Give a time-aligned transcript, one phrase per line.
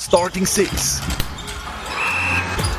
[0.00, 1.02] Starting Six.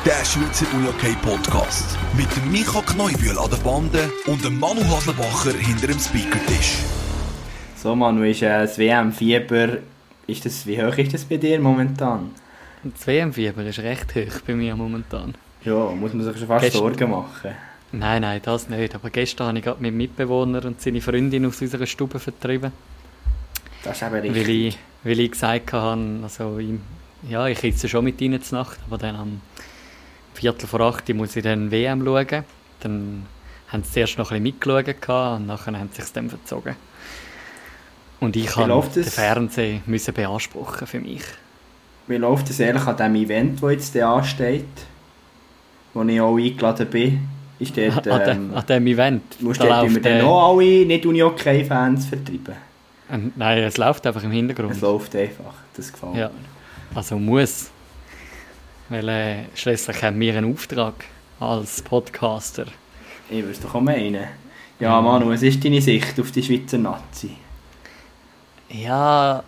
[0.04, 1.96] Der Schweizer UJK Podcast.
[2.16, 6.78] Mit dem Micha Kneubühl an der Bande und dem Manu Haslebacher hinter dem Speakertisch.
[7.76, 9.78] So Manu, ist äh, das WM-Fieber,
[10.26, 12.30] ist das, wie hoch ist das bei dir momentan?
[12.82, 15.34] Das WM-Fieber ist recht hoch bei mir momentan.
[15.64, 17.52] Ja, muss man sich schon fast Gestern- Sorgen machen.
[17.92, 18.94] Nein, nein, das nicht.
[18.96, 22.72] Aber gestern habe ich gerade meinen Mitbewohner und seine Freundin aus unserer Stube vertrieben.
[23.84, 24.48] Das ist Weil richtig.
[24.48, 26.70] ich, weil ich gesagt habe, also ich,
[27.28, 29.40] ja, ich sitze schon mit ihnen zur Nacht, aber dann am
[30.34, 32.44] Viertel vor acht muss ich dann WM schauen.
[32.80, 33.26] Dann
[33.68, 36.76] haben sie zuerst noch ein bisschen mitgeschaut und nachher haben sie sich dann verzogen.
[38.20, 39.04] Und ich habe läuft den?
[39.04, 41.22] Fernsehen müssen beanspruchen für mich.
[42.06, 44.64] Wie läuft es ehrlich an dem Event, das jetzt da ansteht?
[45.94, 47.28] Wo ich auch eingeladen bin?
[47.58, 49.40] Ist dort, an, ähm, dem, an dem Event.
[49.40, 52.54] musst Da du dort immer dann äh, noch alle nicht Uni-OK-Fans vertreiben?
[53.36, 54.72] Nein, es läuft einfach im Hintergrund.
[54.72, 56.28] Es läuft einfach, das gefällt Ja.
[56.28, 56.34] mir.
[56.94, 57.70] Also muss.
[58.88, 60.94] Weil äh, schließlich haben wir einen Auftrag
[61.40, 62.66] als Podcaster.
[63.30, 64.26] Ich würde es doch auch meinen.
[64.78, 67.30] Ja, Manu, was ist deine Sicht auf die Schweizer Nazi?
[68.68, 69.42] Ja,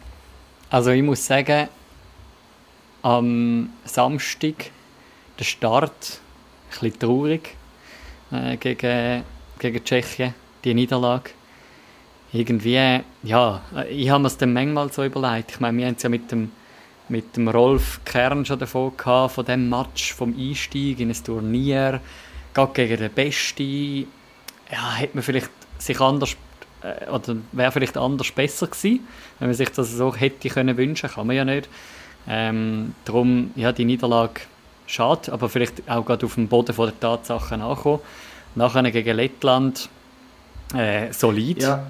[0.71, 1.69] also ich muss sagen,
[3.03, 4.71] am Samstag
[5.39, 6.21] der Start
[6.71, 7.57] ein bisschen traurig
[8.31, 9.23] äh, gegen,
[9.59, 11.31] gegen Tschechien, die Niederlage.
[12.33, 15.53] Irgendwie, ja, ich habe mir es dann manchmal so überlegt.
[15.53, 16.51] Ich meine, wir haben es ja mit dem,
[17.09, 22.01] mit dem Rolf Kern schon davon gehabt, von dem Match, vom Einstieg in ein Turnier,
[22.55, 24.07] gerade gegen den Besten.
[24.73, 26.37] Ja, hätte man vielleicht sich anders
[26.83, 29.07] äh, oder wäre vielleicht anders besser gewesen,
[29.39, 31.69] wenn man sich das so hätte können wünschen, kann man ja nicht.
[32.27, 34.41] Ähm, darum, ja, die Niederlage
[34.87, 38.01] schade, aber vielleicht auch gerade auf dem Boden von der Tatsachen ankommen.
[38.55, 39.89] Nachher gegen Lettland
[40.75, 41.61] äh, solid.
[41.63, 41.85] Ja,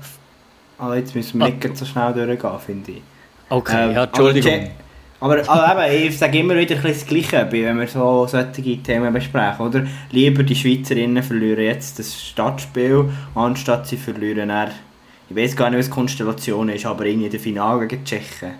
[0.78, 1.50] aber jetzt müssen wir Ah.
[1.50, 3.02] nicht so schnell durchgehen, finde ich.
[3.48, 4.70] Okay, Ähm, ja, Entschuldigung.
[5.20, 8.82] Aber, aber, aber eben, ich sage immer wieder ein das Gleiche, wenn wir so solche
[8.82, 9.66] Themen besprechen.
[9.66, 9.86] Oder?
[10.10, 14.70] Lieber die Schweizerinnen verlieren jetzt das Stadtspiel, anstatt sie verlieren dann,
[15.30, 18.50] ich weiß gar nicht, was die Konstellation ist, aber irgendwie der Finale gegen die Tschechen.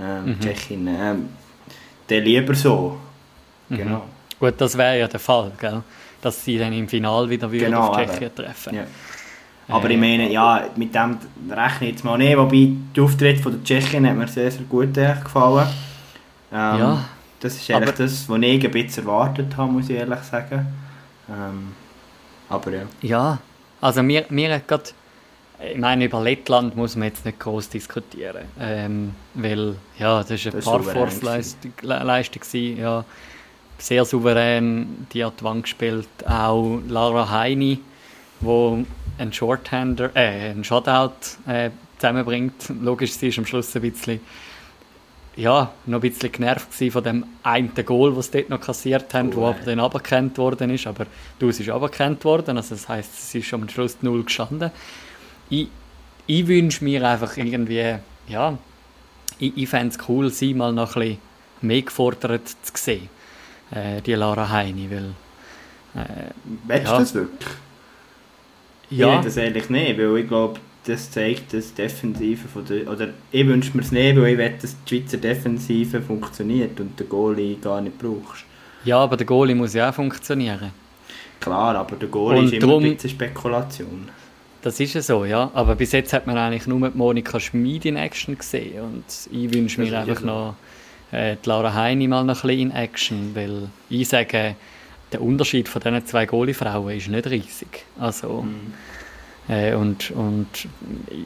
[0.00, 0.40] Ähm, Mhm.
[0.40, 0.96] Tschechinnen.
[1.00, 1.28] Ähm,
[2.08, 2.96] dann lieber so.
[3.68, 3.76] Mhm.
[3.76, 4.02] Genau.
[4.38, 5.82] Gut, das wäre ja der Fall, gell?
[6.20, 7.96] dass sie dann im Final wieder Genau, auf.
[7.96, 8.74] Tschechien treffen.
[8.74, 8.84] Ja.
[9.68, 11.18] Aber Äh, ich meine, ja, mit dem
[11.50, 12.36] rechne ich jetzt mal nicht.
[12.36, 15.66] Wobei, der Auftritt von der Tschechien hat mir sehr, sehr gut gefallen.
[16.54, 17.04] Ähm, Ja,
[17.40, 20.66] Das ist eigentlich aber- das, was ich ein bisschen erwartet habe, muss ich ehrlich sagen.
[21.28, 21.72] Ähm,
[22.48, 22.82] aber ja.
[23.02, 23.38] Ja,
[23.80, 24.94] also mir, mir hat grad,
[25.72, 30.46] ich meine, über Lettland muss man jetzt nicht groß diskutieren, ähm, weil, ja, das ist
[30.54, 31.72] eine Parforce-Leistung,
[32.78, 33.04] ja,
[33.78, 37.80] sehr souverän, die hat die Wand gespielt, auch Lara Heini,
[38.40, 38.84] wo
[39.18, 41.12] einen Shorthander, äh, einen Shutout
[41.46, 44.20] äh, zusammenbringt, logisch, sie ist am Schluss ein bisschen
[45.36, 49.30] ja, noch ein bisschen genervt von dem einen Goal, das sie dort noch kassiert haben,
[49.32, 50.86] Oh, wo aber dann aberkannt worden ist.
[50.86, 51.06] Aber
[51.38, 54.70] du, es ist aberkannt worden, also das heisst, es ist am Schluss null gestanden.
[55.50, 55.68] Ich,
[56.26, 57.96] ich wünsche mir einfach irgendwie,
[58.28, 58.58] ja,
[59.38, 61.18] ich, ich fände es cool, sie mal noch ein bisschen
[61.62, 63.08] mehr gefordert zu sehen,
[63.72, 65.14] äh, die Lara Heini, weil,
[65.94, 66.30] äh,
[66.66, 66.92] Willst Ja.
[66.92, 67.50] du das wirklich?
[68.90, 72.88] ja, Ich das ehrlich nicht, weil ich glaube, das zeigt, dass die Defensive von der...
[72.90, 76.98] Oder ich wünsche mir es nicht, weil ich will, dass die Schweizer Defensive funktioniert und
[76.98, 78.44] der Goalie gar nicht brauchst.
[78.84, 80.70] ja, aber der Goalie muss ja auch funktionieren.
[81.40, 84.08] Klar, aber der Goalie Und ist immer drum- ein bisschen Spekulation.
[84.62, 85.50] Das ist ja so, ja.
[85.52, 88.80] Aber bis jetzt hat man eigentlich nur die Monika Schmid in Action gesehen.
[88.82, 90.26] Und ich wünsche mir einfach so.
[90.26, 90.54] noch
[91.12, 93.30] äh, die Laura Heini mal noch ein bisschen in Action.
[93.34, 94.56] Weil ich sage,
[95.12, 97.84] der Unterschied von diesen zwei Goalie-Frauen ist nicht riesig.
[97.98, 98.72] Also, Mhm.
[99.48, 100.46] Äh, und, und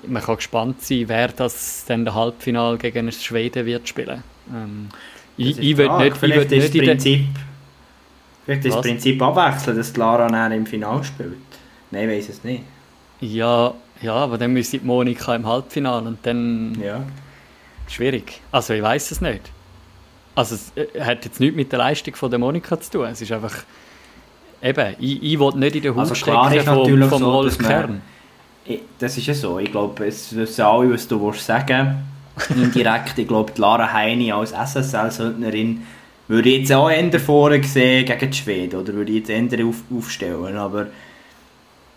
[0.07, 4.23] man kann gespannt sein, wer das dann der Halbfinale gegen den Schweden wird spielen.
[4.53, 4.89] Ähm,
[5.37, 7.27] Das ich ich will nicht, ich will ist nicht das Prinzip...
[8.45, 8.83] Vielleicht ist das?
[8.83, 11.37] Prinzip abwechseln, dass Lara dann im Finale spielt.
[11.91, 12.65] Nein, ich weiß es nicht.
[13.21, 17.05] ja, ja, aber dann müsste Monika im Halbfinale und dann Ja.
[17.89, 18.43] Schwierig.
[18.53, 19.53] Also ich weiß es nicht.
[20.35, 23.07] Also es äh, hat jetzt nichts mit der Leistung von der Monika zu tun.
[23.07, 23.55] Es ist einfach
[24.63, 27.59] eben, ich, ich will nicht in der Haut Also klar stecken vom, vom so, Rolf
[27.61, 28.03] man- Kern.
[28.99, 29.59] Das ist ja so.
[29.59, 32.05] Ich glaube, es wissen alle, was du willst sagen
[32.51, 35.83] Indirekt, ich glaube, Lara Heini als SSL-Söldnerin
[36.29, 38.79] würde ich jetzt auch eher vorne sehen gegen die Schweden.
[38.81, 40.57] Oder würde ich jetzt eher auf, aufstellen.
[40.57, 40.87] Aber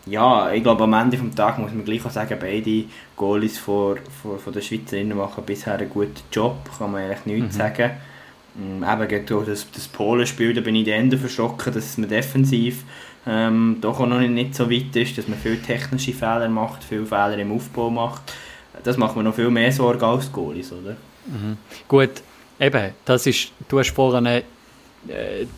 [0.08, 2.86] ja, ich glaube, am Ende des Tages muss man gleich auch sagen, beide
[3.16, 6.56] Goalies von, von, Schweizerinnen machen bisher einen guten Job.
[6.78, 7.60] Kann man eigentlich nichts Mhm.
[7.60, 7.92] sagen.
[8.60, 12.84] Ähm, Eben gegen das, das Polenspiel, da bin ich dann eher verschrocken, dass man defensiv
[13.28, 17.06] ähm, doch auch noch nicht, so weit ist, dass man viele technische Fehler macht, viele
[17.06, 18.34] Fehler im Aufbau macht.
[18.84, 20.96] Das macht mir noch viel mehr Sorge als Goalies, oder?
[21.28, 21.58] Mhm.
[21.88, 22.10] Gut,
[22.60, 24.42] eben, das ist, du hast vorhin äh,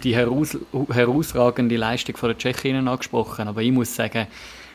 [0.03, 0.57] die heraus,
[0.91, 4.27] herausragende Leistung von der Tschechinnen angesprochen, aber ich muss sagen,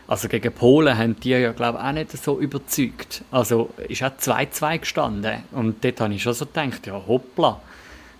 [0.06, 3.22] also gegen Polen haben die ja, glaube ich, auch nicht so überzeugt.
[3.30, 7.60] Also ist auch 2-2 gestanden und dort habe ich schon so gedacht, ja hoppla.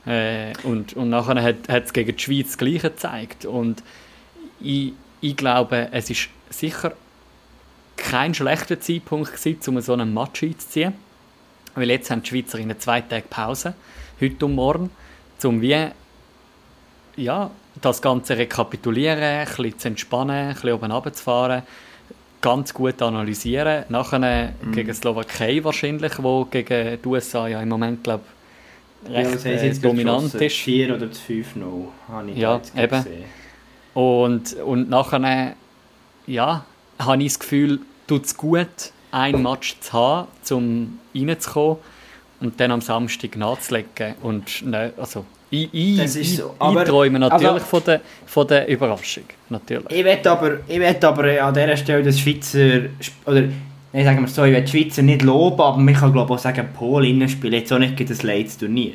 [0.08, 3.82] Äh, und, und nachher hat, es gegen die Schweiz das Gleiche gezeigt und
[4.58, 6.93] ich, ich glaube, es ist sicher
[7.96, 10.94] kein schlechter Zeitpunkt gewesen, um so einen Match einzuziehen.
[11.75, 13.75] Weil jetzt haben die Schweizerinnen zwei Tage Pause,
[14.19, 14.90] heute und morgen,
[15.44, 15.88] um wie
[17.16, 17.50] ja,
[17.82, 21.62] das Ganze rekapitulieren, ein bisschen zu entspannen, ein bisschen oben runterzufahren,
[22.40, 23.84] ganz gut analysieren.
[23.90, 24.72] Nachher mm.
[24.72, 28.25] gegen Slowakei wahrscheinlich, wo gegen die USA ja im Moment, glaube
[29.06, 30.56] recht ja, äh, dominant ist.
[30.56, 32.88] 4 oder 5 noch, habe ich ja, eben.
[32.90, 33.24] gesehen.
[33.94, 35.54] Und, und nachher,
[36.26, 36.64] ja,
[36.98, 38.68] habe ich das Gefühl, tut es gut,
[39.10, 41.78] ein Match zu haben, um reinzukommen
[42.40, 44.14] und dann am Samstag nachzulegen.
[44.22, 46.54] Und ne, also, ich, ich, ist so.
[46.58, 49.24] Aber, ich träume natürlich aber, von, der, von der Überraschung.
[49.48, 49.90] Natürlich.
[49.90, 52.90] Ich werde aber, ich aber an dieser Stelle das Schweizer,
[53.24, 53.44] oder
[53.93, 56.38] ich sage mal so, ich will die Schweizer nicht loben, aber man kann glaube auch
[56.38, 58.94] sagen, Polen spielt jetzt auch nicht das letzte Turnier.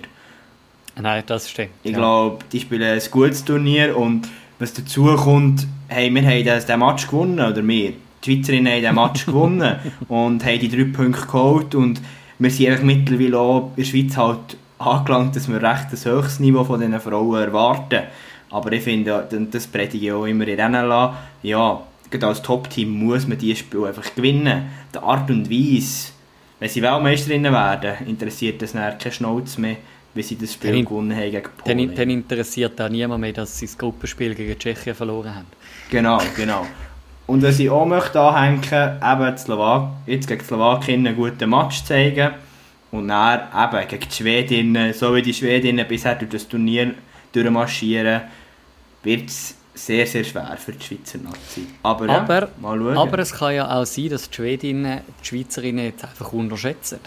[1.02, 1.72] Nein, das stimmt.
[1.84, 1.98] Ich ja.
[1.98, 4.28] glaube, die spielen ein gutes Turnier und
[4.60, 7.94] was dazu kommt, hey, wir haben das, den Match gewonnen, oder wir,
[8.24, 9.76] die Schweizerinnen haben den Match gewonnen
[10.08, 12.00] und haben die drei Punkte geholt und
[12.40, 16.40] wir sind einfach mittlerweile auch in der Schweiz halt angelangt, dass wir recht ein höchstes
[16.40, 18.04] Niveau von diesen Frauen erwarten.
[18.50, 22.90] Aber ich finde, das predige ich auch immer in Rennen lassen, ja, gerade als Top-Team
[22.90, 24.70] muss man dieses Spiel einfach gewinnen.
[24.94, 26.12] Die Art und Weise,
[26.60, 29.78] wenn sie Weltmeisterinnen werden, interessiert das dann keine Schnauze mehr
[30.14, 31.88] wie sie das Spiel dann, gewonnen haben gegen Polen.
[31.88, 35.48] Dann, dann interessiert auch niemand mehr, dass sie das Gruppenspiel gegen Tschechien verloren haben.
[35.90, 36.66] Genau, genau.
[37.26, 38.62] Und was ich auch möchte anhängen,
[39.02, 42.32] eben Slowak jetzt gegen die Slowakien einen guten Match zeigen
[42.92, 46.94] und dann eben gegen die Schwedinnen, so wie die Schwedinnen bisher durch das Turnier
[47.32, 48.22] durchmarschieren,
[49.04, 51.68] wird es sehr, sehr schwer für die Schweizer Nazi.
[51.82, 52.98] Aber, ja, aber, mal schauen.
[52.98, 57.00] aber es kann ja auch sein, dass die Schwedinnen die Schweizerinnen jetzt einfach unterschätzen.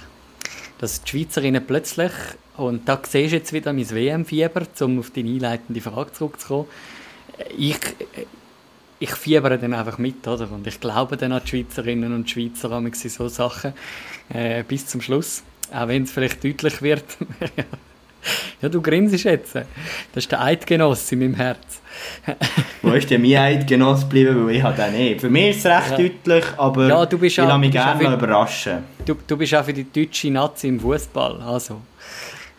[0.78, 2.12] Dass die Schweizerinnen plötzlich
[2.56, 6.66] und da siehst du jetzt wieder mein WM-Fieber, um auf deine einleitende Frage zurückzukommen.
[7.56, 7.78] Ich,
[8.98, 10.50] ich fiebere dann einfach mit, oder?
[10.50, 13.74] Und ich glaube dann an die Schweizerinnen und Schweizer an so Sachen
[14.30, 15.42] äh, bis zum Schluss.
[15.72, 17.04] Auch wenn es vielleicht deutlich wird.
[18.62, 19.54] ja, du grinsest jetzt.
[19.54, 19.66] Das
[20.14, 21.80] ist der Eidgenoss in meinem Herz.
[22.82, 24.46] Wo ist denn mein Eidgenoss geblieben?
[24.46, 25.20] Weil ich habe den nicht.
[25.20, 25.96] Für mich ist es recht ja.
[25.96, 28.78] deutlich, aber ja, du bist ich lasse mich gerne überraschen.
[29.04, 31.40] Du, du bist auch für die deutsche Nazi im Fußball.
[31.42, 31.80] Also.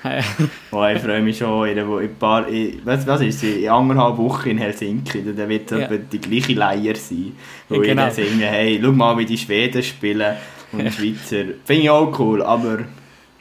[0.71, 4.17] oh, ich freue mich schon, in, in, paar, in, was, was ist sie, in anderthalb
[4.17, 5.87] Wochen in Helsinki, da wird ja.
[5.87, 7.33] die gleiche Leier sein,
[7.67, 8.07] wo ja, genau.
[8.07, 10.35] ich dann singe, hey, schau mal, wie die Schweden spielen
[10.71, 11.53] und die Schweizer.
[11.65, 12.79] Finde ich auch cool, aber...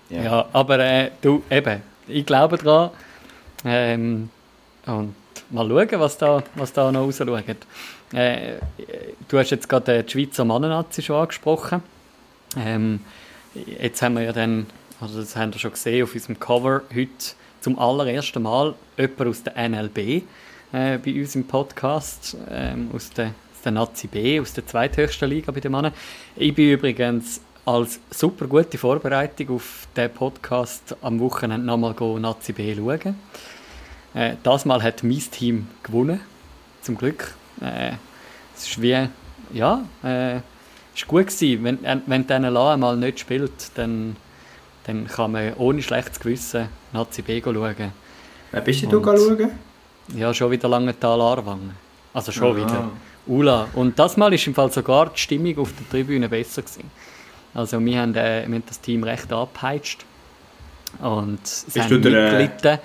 [0.08, 2.90] Ja, ja aber äh, du, eben, ich glaube daran
[3.64, 4.30] ähm,
[4.86, 5.14] und
[5.50, 7.56] mal schauen, was da, was da noch rausschaut.
[8.12, 8.58] Äh,
[9.28, 11.82] du hast jetzt gerade die Schweizer Mannennazi schon angesprochen.
[12.56, 13.00] Ähm,
[13.54, 14.66] jetzt haben wir ja dann
[15.00, 17.10] also das haben wir schon gesehen auf unserem Cover heute
[17.60, 20.22] zum allerersten Mal jemand aus der NLB äh,
[20.98, 25.60] bei uns im Podcast, ähm, aus, der, der Nazi B, aus der zweithöchsten Liga bei
[25.60, 25.92] den Männern.
[26.34, 32.74] Ich bin übrigens als super gute Vorbereitung auf den Podcast am Wochenende nochmal Nazi B
[32.74, 33.16] schauen.
[34.14, 36.20] Äh, das Mal hat mein Team gewonnen,
[36.80, 37.34] zum Glück.
[37.60, 37.92] Äh,
[38.56, 39.08] es ist wie,
[39.52, 40.36] ja, äh,
[40.94, 41.64] ist gut gewesen.
[41.64, 44.16] Wenn, äh, wenn der NLA mal nicht spielt, dann
[44.86, 47.92] dann kann man ohne schlechtes Gewissen Nazi B schauen.
[48.52, 49.50] Wer bist du schauen?
[50.14, 51.72] Ja, schon wieder Langenthal Aarwangen.
[52.14, 52.64] Also schon Aha.
[52.64, 52.90] wieder.
[53.26, 53.66] Ula.
[53.74, 56.88] Und das Mal ist im Fall sogar die Stimmung auf der Tribüne besser gewesen.
[57.56, 60.04] Also wir haben, äh, wir haben das Team recht abgepeitscht.
[61.00, 62.78] Und bist du der, äh,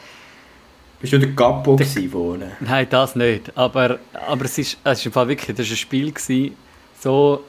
[1.00, 2.52] Bist du der der, vorne?
[2.60, 3.56] Nein, das nicht.
[3.58, 6.56] Aber, aber es, ist, es ist im Fall wirklich das ist ein Spiel gewesen,
[7.00, 7.44] so,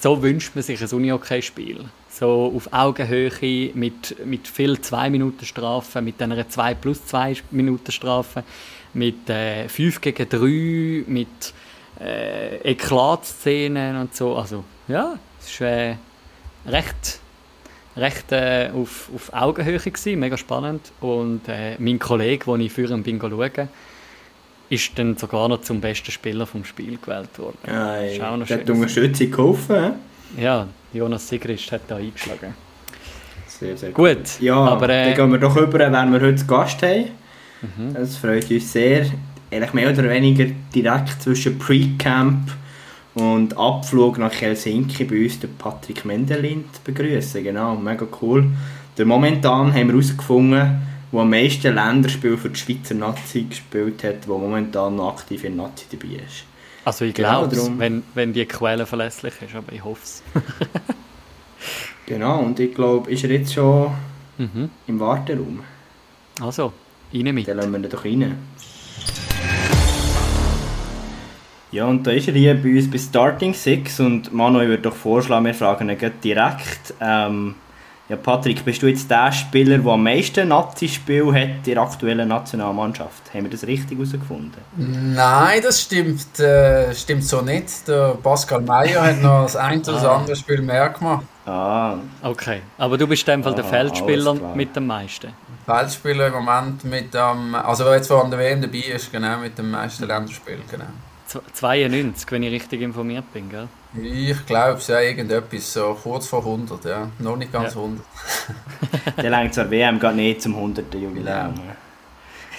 [0.00, 6.48] so wünscht man sich ein Uni-Hockey-Spiel so auf Augenhöhe mit, mit viel 2-Minuten-Strafen, mit einer
[6.48, 8.42] 2 plus 2 Minuten Strafe,
[8.94, 11.28] mit äh, 5 gegen 3, mit
[12.00, 14.36] äh, Eklatszenen und so.
[14.36, 15.18] Also ja,
[15.58, 15.96] war äh,
[16.66, 17.20] recht,
[17.96, 20.92] recht äh, auf, auf Augenhöhe, gewesen, mega spannend.
[21.00, 23.68] Und äh, mein Kollege, den ich für ihn bin schauen,
[24.68, 27.58] ist dann sogar noch zum besten Spieler vom Spiel gewählt worden.
[27.66, 29.92] Ja, ey, der hat Unterstützung geholfen.
[30.38, 32.54] Ja, Jonas Sigrist hat da eingeschlagen.
[33.46, 34.16] Sehr, sehr gut.
[34.16, 34.40] gut.
[34.40, 37.10] Ja, aber, äh, dann gehen wir doch über, wenn wir heute Gast haben.
[37.62, 37.94] Mhm.
[37.94, 39.06] Das freut uns sehr.
[39.50, 42.52] Eigentlich mehr oder weniger direkt zwischen Pre-Camp
[43.14, 47.42] und Abflug nach Helsinki bei uns den Patrick Mendelin zu begrüßen.
[47.42, 48.46] Genau, mega cool.
[48.96, 54.28] Der momentan haben wir herausgefunden, wo am meisten Länderspiel für die Schweizer Nazi gespielt hat,
[54.28, 56.44] wo momentan noch aktiv in der Nazi dabei ist.
[56.84, 60.22] Also ich Genau, glaube darum- wenn, wenn die Quelle verlässlich ist, aber ich hoffe es.
[62.06, 63.92] Genau, und ich glaube, ist er jetzt schon
[64.38, 64.70] mhm.
[64.88, 65.60] im Warteraum.
[66.40, 66.72] Also,
[67.14, 67.46] rein mit.
[67.46, 68.36] Dann lassen wir ihn doch rein.
[71.72, 74.94] Ja, und da ist er hier bei uns bei Starting Six und Manuel würde doch
[74.94, 76.94] vorschlagen, wir fragen ihn direkt.
[77.00, 77.54] Ähm,
[78.08, 82.26] ja, Patrick, bist du jetzt der Spieler, der am meisten Nazi-Spiel hat in der aktuellen
[82.26, 83.32] Nationalmannschaft?
[83.32, 84.52] Haben wir das richtig herausgefunden?
[84.76, 87.86] Nein, das stimmt, äh, stimmt so nicht.
[87.86, 90.16] Der Pascal Meyer hat noch das ein oder das Ah.
[90.16, 91.24] andere Spiel mehr gemacht.
[91.46, 95.28] Ah, Okay, aber du bist in dem Fall der Ah, Feldspieler mit dem meisten.
[95.66, 99.56] Feldspieler im Moment mit dem, also wer jetzt von der WM dabei ist, genau, mit
[99.56, 100.84] dem meisten Länderspiel, genau.
[101.30, 103.68] Z- 92, wenn ich richtig informiert bin, gell?
[104.02, 107.08] Ich glaube, es ist ja irgendetwas so kurz vor 100, ja.
[107.20, 107.80] Noch nicht ganz Ja.
[107.80, 108.04] 100.
[109.22, 110.92] der längt zur WM geht nicht zum 100.
[110.94, 111.54] Jubiläum.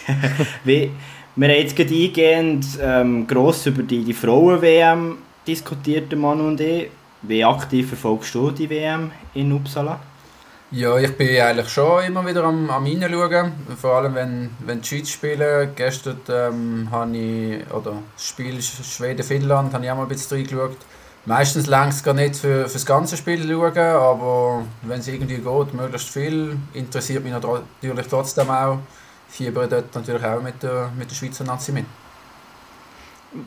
[0.64, 0.92] Wie,
[1.36, 6.62] wir haben jetzt gerade eingehend ähm, gross über die, die Frauen-WM diskutiert, der Manu und
[6.62, 6.90] ich.
[7.24, 10.00] Wie aktiv verfolgst du die WM in Uppsala?
[10.74, 14.88] Ja, ich bin eigentlich schon immer wieder am, am reinschauen, vor allem wenn, wenn die
[14.88, 15.72] Schweiz spielen.
[15.76, 20.38] Gestern ähm, habe ich, oder das Spiel Sch- Schweden-Finnland, habe ich auch mal ein bisschen
[20.38, 20.78] reingeschaut.
[21.26, 25.36] Meistens längt es gar nicht für, für das ganze Spiel schauen, aber wenn es irgendwie
[25.40, 28.80] geht, möglichst viel, interessiert mich natürlich trotzdem auch.
[29.28, 31.86] Fieber dort natürlich auch mit der, mit der Schweizer Nazi mit.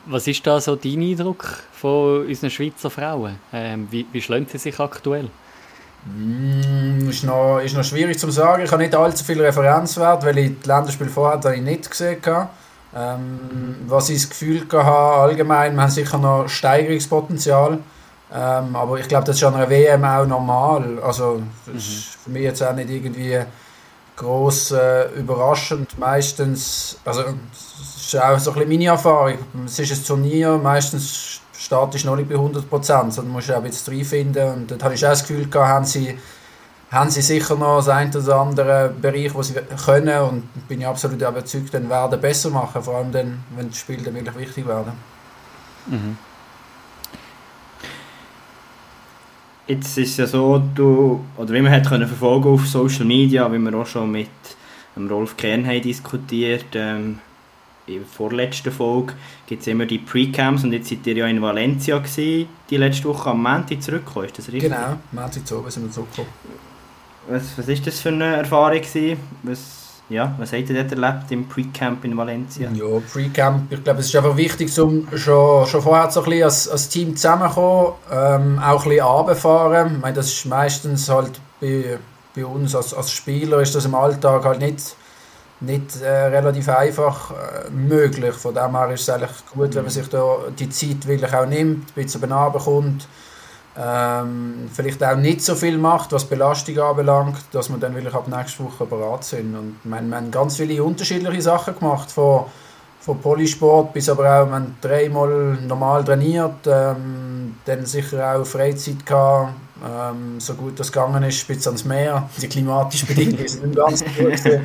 [0.05, 3.39] Was ist da so dein Eindruck von unseren Schweizer Frauen?
[3.51, 5.29] Ähm, wie, wie schlagen sie sich aktuell?
[6.05, 8.63] Mm, ist, noch, ist noch schwierig zu sagen.
[8.63, 12.17] Ich habe nicht allzu viel Referenzwert, weil ich die Länderspiele vorher habe ich nicht gesehen
[12.25, 12.49] habe.
[12.95, 17.79] Ähm, was ich das Gefühl hatte, allgemein, wir haben sicher noch Steigerungspotenzial.
[18.33, 20.99] Ähm, aber ich glaube, das ist an einer WM auch normal.
[21.03, 23.39] Also, das ist für mich jetzt auch nicht irgendwie
[24.15, 25.97] groß äh, überraschend.
[25.99, 29.37] Meistens, also, das ist auch so ein bisschen meine Erfahrung.
[29.65, 33.63] Es ist ein Turnier, meistens startest du noch nicht bei 100%, sondern musst auch ein
[33.63, 34.53] bisschen reinfinden.
[34.53, 36.17] Und dort habe ich auch das Gefühl gehabt, haben sie,
[36.91, 40.21] haben sie sicher noch das ein oder andere Bereich, wo sie können.
[40.21, 44.03] Und bin ich absolut überzeugt, dann werden besser machen, vor allem dann, wenn die Spiele
[44.03, 44.93] dann wirklich wichtig werden.
[45.87, 46.17] Mhm.
[49.67, 53.51] Jetzt ist es ja so, du, oder wie man hat können verfolgen auf Social Media,
[53.51, 54.29] wie wir auch schon mit
[54.95, 57.34] Rolf Kern haben diskutiert, ähm, in der
[58.11, 59.13] vorletzten Folge
[59.47, 63.05] gibt es immer die Pre-Camps und jetzt seid ihr ja in Valencia gewesen, die letzte
[63.05, 64.71] Woche am Montag zurückgekommen, ist das richtig?
[64.71, 66.29] Genau, Montag zu oben sind wir zurückgekommen.
[67.27, 69.19] Was, was ist das für eine Erfahrung gewesen?
[69.43, 72.69] Was, ja, was habt ihr dort erlebt im Pre-Camp in Valencia?
[72.71, 76.43] Ja, Pre-Camp, ich glaube, es ist einfach wichtig, um schon, schon vorher so ein bisschen
[76.43, 79.95] als, als Team zusammenzukommen, ähm, auch ein bisschen runterfahren.
[79.95, 81.97] Ich meine, das ist meistens halt bei,
[82.35, 84.95] bei uns als, als Spieler ist das im Alltag halt nicht,
[85.61, 88.35] nicht äh, relativ einfach äh, möglich.
[88.35, 91.45] Von dem her ist es eigentlich gut, wenn man sich da die Zeit wirklich auch
[91.45, 93.07] nimmt, ein bisschen kommt.
[93.77, 98.27] Ähm, vielleicht auch nicht so viel macht, was Belastung anbelangt, dass wir dann wirklich ab
[98.27, 99.53] nächster Woche bereit sind.
[99.55, 102.45] Und wir haben ganz viele unterschiedliche Sachen gemacht, von,
[103.01, 109.05] von Polysport bis aber auch, wir haben dreimal normal trainiert, ähm, dann sicher auch Freizeit
[109.05, 109.51] gehabt,
[109.83, 112.29] ähm, so gut das gegangen ist, bis ans Meer.
[112.41, 114.15] Die klimatischen Bedingungen sind ganz gut.
[114.15, 114.61] gewesen.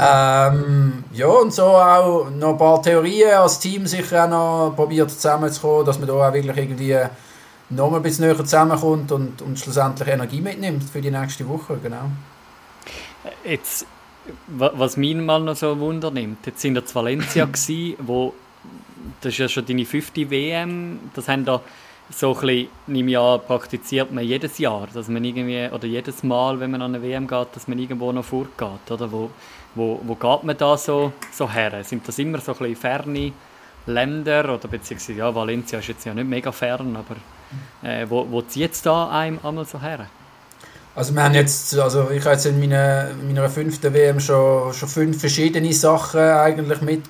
[0.00, 5.10] ähm, ja, und so auch noch ein paar Theorien als Team sicher auch noch probiert
[5.10, 6.96] zusammenzukommen, dass man da auch wirklich irgendwie
[7.70, 12.06] noch ein bisschen näher zusammenkommt und, und schlussendlich Energie mitnimmt für die nächste Woche, genau.
[13.44, 13.86] Jetzt,
[14.46, 18.32] wa- was mich mal noch so Wunder nimmt, jetzt sind wir zu Valencia gsi, wo
[19.20, 21.60] das ist ja schon deine fünfte WM, das haben da
[22.10, 26.22] so ein bisschen, nehme ich an, praktiziert man jedes Jahr, dass man irgendwie, oder jedes
[26.22, 29.10] Mal, wenn man an eine WM geht, dass man irgendwo noch vorgeht, oder?
[29.12, 29.30] Wo,
[29.74, 31.84] wo, wo geht man da so, so her?
[31.84, 33.32] Sind das immer so ein bisschen ferne
[33.86, 37.16] Länder, oder beziehungsweise, ja, Valencia ist jetzt ja nicht mega fern, aber
[37.88, 40.06] äh, wo, wo zieht es da einem einmal so her?
[40.94, 44.88] Also wir haben jetzt, also ich habe jetzt in meiner, meiner fünften WM schon, schon
[44.88, 47.02] fünf verschiedene Sachen eigentlich mit,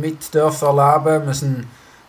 [0.00, 1.26] mit dürfen erleben.
[1.26, 1.34] Wir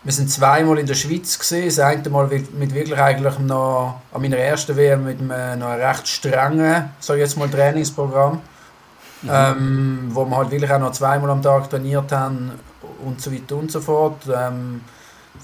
[0.04, 1.66] wir sind zweimal in der Schweiz gesehen.
[1.66, 6.08] Das eine Mal mit, wirklich eigentlich noch an meiner ersten WM mit einem noch recht
[6.08, 8.40] strengen, sag ich jetzt mal, Trainingsprogramm,
[9.30, 12.52] ähm, wo wir halt wirklich auch noch zweimal am Tag trainiert haben
[13.06, 14.24] und so weiter und so fort.
[14.34, 14.82] Ähm,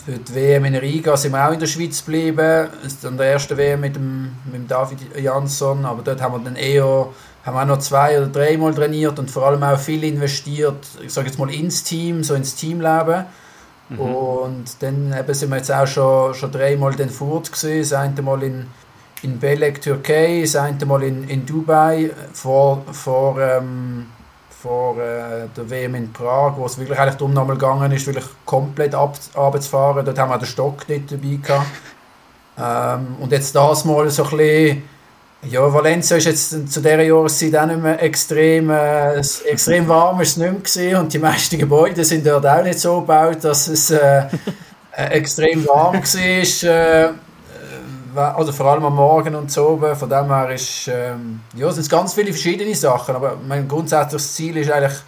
[0.06, 2.70] für die WM in Riga sind wir auch in der Schweiz geblieben.
[3.02, 6.56] Dann der erste WM mit dem, mit dem David Jansson, aber dort haben wir dann
[6.56, 7.08] eher
[7.46, 11.14] haben wir auch noch zwei oder dreimal trainiert und vor allem auch viel investiert, ich
[11.14, 13.26] sage jetzt mal ins Team, so ins Teamleben.
[13.90, 18.22] Und dann eben sind wir jetzt auch schon, schon dreimal den Furt gesehen, das eine
[18.22, 18.68] Mal in,
[19.22, 24.08] in Belek, Türkei, das eine Mal in, in Dubai vor, vor, ähm,
[24.50, 28.26] vor äh, der WM in Prag, wo es wirklich eigentlich darum nochmal gegangen ist, wirklich
[28.46, 30.04] komplett ab, runterzufahren.
[30.04, 31.68] Dort haben wir den Stock nicht dabei gehabt.
[32.58, 34.84] Ähm, und jetzt das mal so ein bisschen
[35.50, 40.38] ja, Valencia ist jetzt zu dieser Jahreszeit auch nicht mehr extrem, äh, extrem warm ist
[40.38, 44.24] nicht mehr und die meisten Gebäude sind dort auch nicht so gebaut, dass es äh,
[44.98, 46.70] äh extrem warm war.
[46.70, 47.10] Äh,
[48.16, 49.82] also vor allem am Morgen und so.
[49.94, 54.34] Von dem her ist, ähm, ja, sind es ganz viele verschiedene Sachen, aber mein grundsätzliches
[54.36, 55.00] Ziel ist eigentlich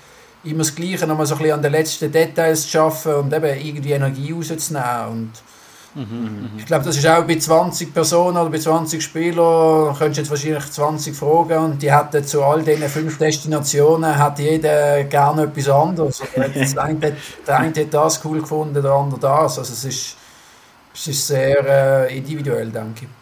[0.44, 3.60] immer das Gleiche, nochmal so ein bisschen an den letzten Details zu arbeiten und eben
[3.66, 5.32] irgendwie Energie rauszunehmen und
[6.58, 10.30] ich glaube, das ist auch bei 20 Personen oder bei 20 Spielern, könntest du jetzt
[10.30, 15.70] wahrscheinlich 20 fragen und die hätten zu all diesen fünf Destinationen hat jeder gerne etwas
[15.70, 16.22] anderes.
[16.36, 17.16] der, eine,
[17.48, 19.58] der eine hat das cool gefunden, der andere das.
[19.58, 20.18] Also es ist,
[20.94, 23.17] es ist sehr äh, individuell, denke ich.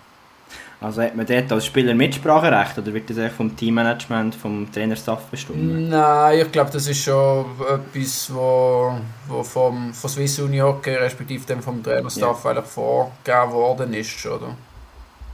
[0.81, 5.23] Also hat man dort als Spieler Mitspracherecht oder wird das eigentlich vom Teammanagement, vom Trainerstaff
[5.25, 5.89] bestimmt?
[5.89, 8.93] Nein, ich glaube, das ist schon etwas, wo,
[9.27, 12.51] wo vom, von Swiss Uni Hockey, respektive dem vom Trainerstaff ja.
[12.51, 14.55] eigentlich vorgegeben worden ist, oder?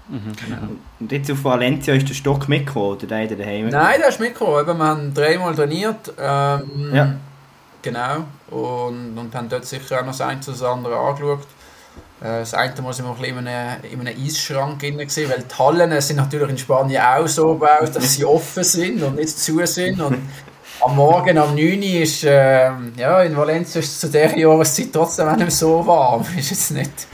[0.07, 0.61] Mhm, genau.
[0.99, 3.69] Und jetzt auf Valencia ist der Stock mitgekommen, oder der daheim?
[3.69, 4.77] Nein, der ist mitgekommen.
[4.77, 6.13] wir haben dreimal trainiert.
[6.19, 7.15] Ähm, ja.
[7.81, 8.25] Genau.
[8.49, 11.47] Und, und haben dort sicher auch noch das eine oder das andere angeschaut.
[12.21, 15.43] Äh, das eine Mal sind wir ein in einem, in einem Eisschrank drin, gewesen, weil
[15.43, 19.37] die Hallen sind natürlich in Spanien auch so gebaut, dass sie offen sind und nicht
[19.37, 19.99] zu sind.
[19.99, 20.17] Und
[20.81, 24.89] am Morgen um 9 Uhr ist, äh, ja, in Valencia ist es zu dieser Jahreszeit
[24.93, 26.25] trotzdem auch nicht so warm.
[26.37, 27.07] Ist jetzt nicht,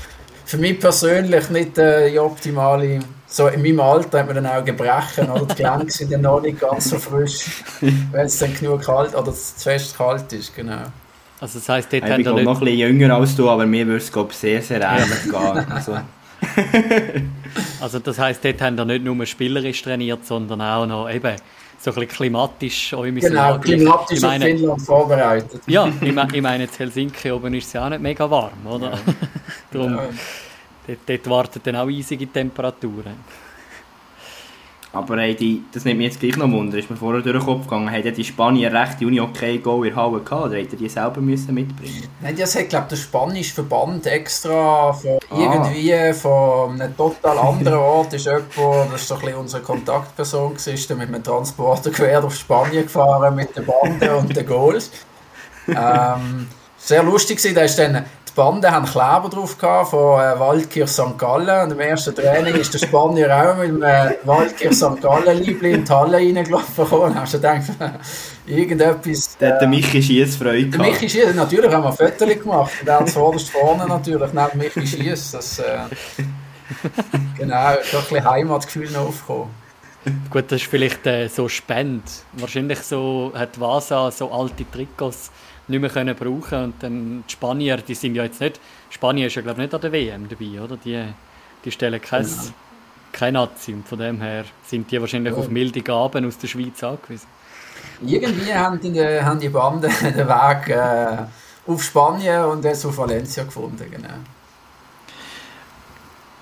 [0.45, 2.99] für mich persönlich nicht äh, die optimale...
[3.29, 6.39] So in meinem Alter hat man dann auch Gebrechen oder die Gelenke sind dann noch
[6.39, 7.61] nicht ganz so frisch,
[8.11, 10.83] weil es dann genug kalt oder zu fest kalt ist, genau.
[11.39, 13.97] Also das heisst, dort ich bin noch ein bisschen jünger als du, aber mir würde
[13.97, 15.71] es glaub, sehr, sehr ähnlich gehen.
[15.71, 15.97] Also.
[17.81, 21.35] also das heisst, dort haben wir nicht nur spielerisch trainiert, sondern auch noch eben
[21.79, 25.61] so ein bisschen klimatisch auch Genau, klimatisch ich meine, auf Finnland vorbereitet.
[25.67, 28.65] Ja, ich, meine, ich meine, in Helsinki oben ist es ja auch nicht mega warm,
[28.65, 28.91] oder?
[28.91, 28.99] Ja.
[29.71, 30.09] Darum, ja.
[30.87, 33.15] Dort, dort warten dann auch eisige Temperaturen.
[34.93, 37.45] Aber hey, die, das nimmt mich jetzt gleich noch Wunder, ist mir vorher durch den
[37.45, 39.01] Kopf gegangen, haben die Spanier recht?
[39.01, 42.07] Uni okay Go in Halle gehabt oder hätten die selber müssen mitbringen?
[42.21, 45.37] Nein, das hat glaube der spanische Verband extra von ah.
[45.37, 48.45] irgendwie von einem total anderen Ort ist jemand,
[48.93, 53.35] das ist so ein bisschen unsere Kontaktperson gewesen, mit einem Transporter quer auf Spanien gefahren
[53.35, 54.91] mit der Bande und den Goals.
[55.69, 56.47] Ähm,
[56.77, 58.05] sehr lustig war, da ist dann
[58.37, 61.17] Bande haben Kleber drauf gehabt von äh, Waldkirch St.
[61.17, 61.63] Gallen.
[61.63, 65.01] Und im ersten Training ist der Spanier auch mit dem äh, Waldkirch St.
[65.01, 67.63] Gallen Liebling in die Halle reingelaufen und hast du gedacht,
[68.45, 69.35] irgendetwas.
[69.35, 70.87] Äh, der hat der Michi Schiess Freude gehabt.
[70.87, 72.71] Michi Schiess, natürlich haben wir Fotos gemacht.
[72.79, 75.31] Und der hat zuvorderst vorne natürlich neben Michi Schiess.
[75.31, 75.79] Das, äh,
[77.39, 79.49] genau, da ein bisschen Heimatgefühl noch aufgekommen.
[80.29, 82.03] Gut, das ist vielleicht äh, so spannend.
[82.33, 85.31] Wahrscheinlich so hat Vasa so alte Trikots
[85.67, 89.35] nicht mehr können brauchen und dann die Spanier, die sind ja jetzt nicht, Spanien ist
[89.35, 90.77] ja glaube ich nicht an der WM dabei, oder?
[90.77, 91.03] Die,
[91.65, 92.29] die stellen kein, ja.
[93.11, 95.39] kein Nazi und von dem her sind die wahrscheinlich ja.
[95.39, 97.27] auf milde Gaben aus der Schweiz angewiesen.
[98.01, 101.17] Irgendwie haben die, haben die Banden den Weg äh,
[101.69, 104.13] auf Spanien und jetzt auf Valencia gefunden, genau.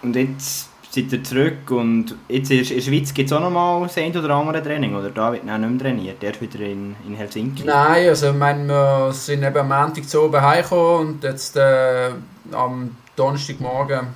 [0.02, 3.82] Und jetzt seid ihr zurück und jetzt in der Schweiz gibt es auch noch mal
[3.84, 7.16] das ein oder andere Training, oder da wird nicht mehr trainiert, der wieder in, in
[7.16, 7.64] Helsinki?
[7.66, 12.12] Nein, also ich meine, wir sind eben am Montag zu oben heimgekommen und jetzt äh,
[12.52, 14.08] am Donnerstagmorgen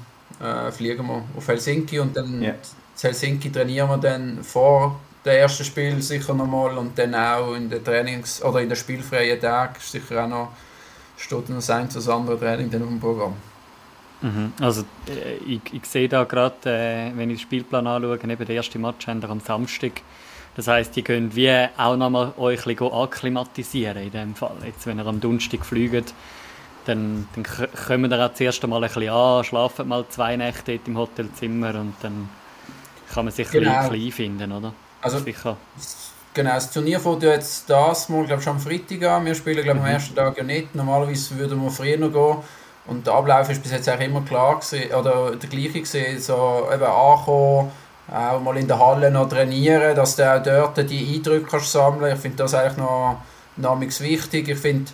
[0.41, 2.51] äh, fliegen wir auf Helsinki und dann yeah.
[2.51, 7.69] in Helsinki trainieren wir dann vor dem ersten Spiel sicher nochmal und dann auch in
[7.69, 10.51] den Trainings- oder in den spielfreien Tagen sicher auch noch
[11.17, 13.33] steht noch das ein oder andere Training dann auf dem Programm.
[14.21, 14.53] Mhm.
[14.59, 18.55] Also äh, ich, ich, sehe da gerade, äh, wenn ich den Spielplan anschaue, eben der
[18.55, 20.01] erste Match haben wir am Samstag.
[20.55, 24.57] Das heißt, ihr könnt wie auch nochmal euch ein bisschen akklimatisieren in dem Fall.
[24.65, 26.13] Jetzt, wenn ihr am Donnerstag fliegt,
[26.85, 27.45] dann, dann
[27.87, 31.75] kommen wir auch das erste Mal ein bisschen an, schlafen mal zwei Nächte im Hotelzimmer
[31.75, 32.29] und dann
[33.13, 33.71] kann man sich genau.
[33.71, 34.73] ein bisschen einfinden, oder?
[35.01, 35.55] Also, Sicher.
[36.33, 39.25] Genau, das Turnier fängt jetzt das mal, glaube ich, schon am Freitag an.
[39.25, 39.89] Wir spielen, glaube ich, mhm.
[39.89, 40.75] am ersten Tag ja nicht.
[40.75, 42.43] Normalerweise würden wir früher noch gehen.
[42.89, 46.67] Und der Ablauf ist bis jetzt eigentlich immer klar gewesen, oder der gleiche gewesen, so
[46.73, 47.71] eben ankommen,
[48.11, 52.13] auch mal in der Halle noch trainieren, dass du auch dort die Eindrücke kannst sammeln.
[52.15, 53.17] Ich finde das eigentlich noch,
[53.57, 54.49] noch wichtig.
[54.49, 54.91] Ich finde,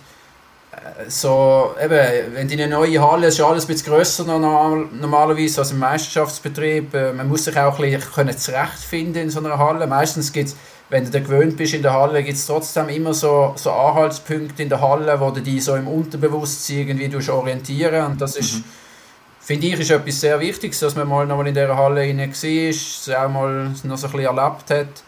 [0.72, 4.86] äh, so, eben, wenn in eine neue Halle ist, ist alles ein bisschen grösser normal,
[4.92, 6.92] normalerweise als im Meisterschaftsbetrieb.
[6.94, 9.86] Äh, man muss sich auch ein bisschen zurechtfinden in so einer Halle.
[9.86, 10.56] Meistens gibt es
[10.88, 14.62] wenn du da gewöhnt bist in der Halle, gibt es trotzdem immer so, so Anhaltspunkte
[14.62, 18.64] in der Halle, wo du dich so im Unterbewusstsein irgendwie orientieren und das ist, mhm.
[19.40, 23.24] finde ich, ist etwas sehr Wichtiges, dass man mal noch mal in dieser Halle war,
[23.24, 25.02] auch mal noch so ein bisschen erlebt hat.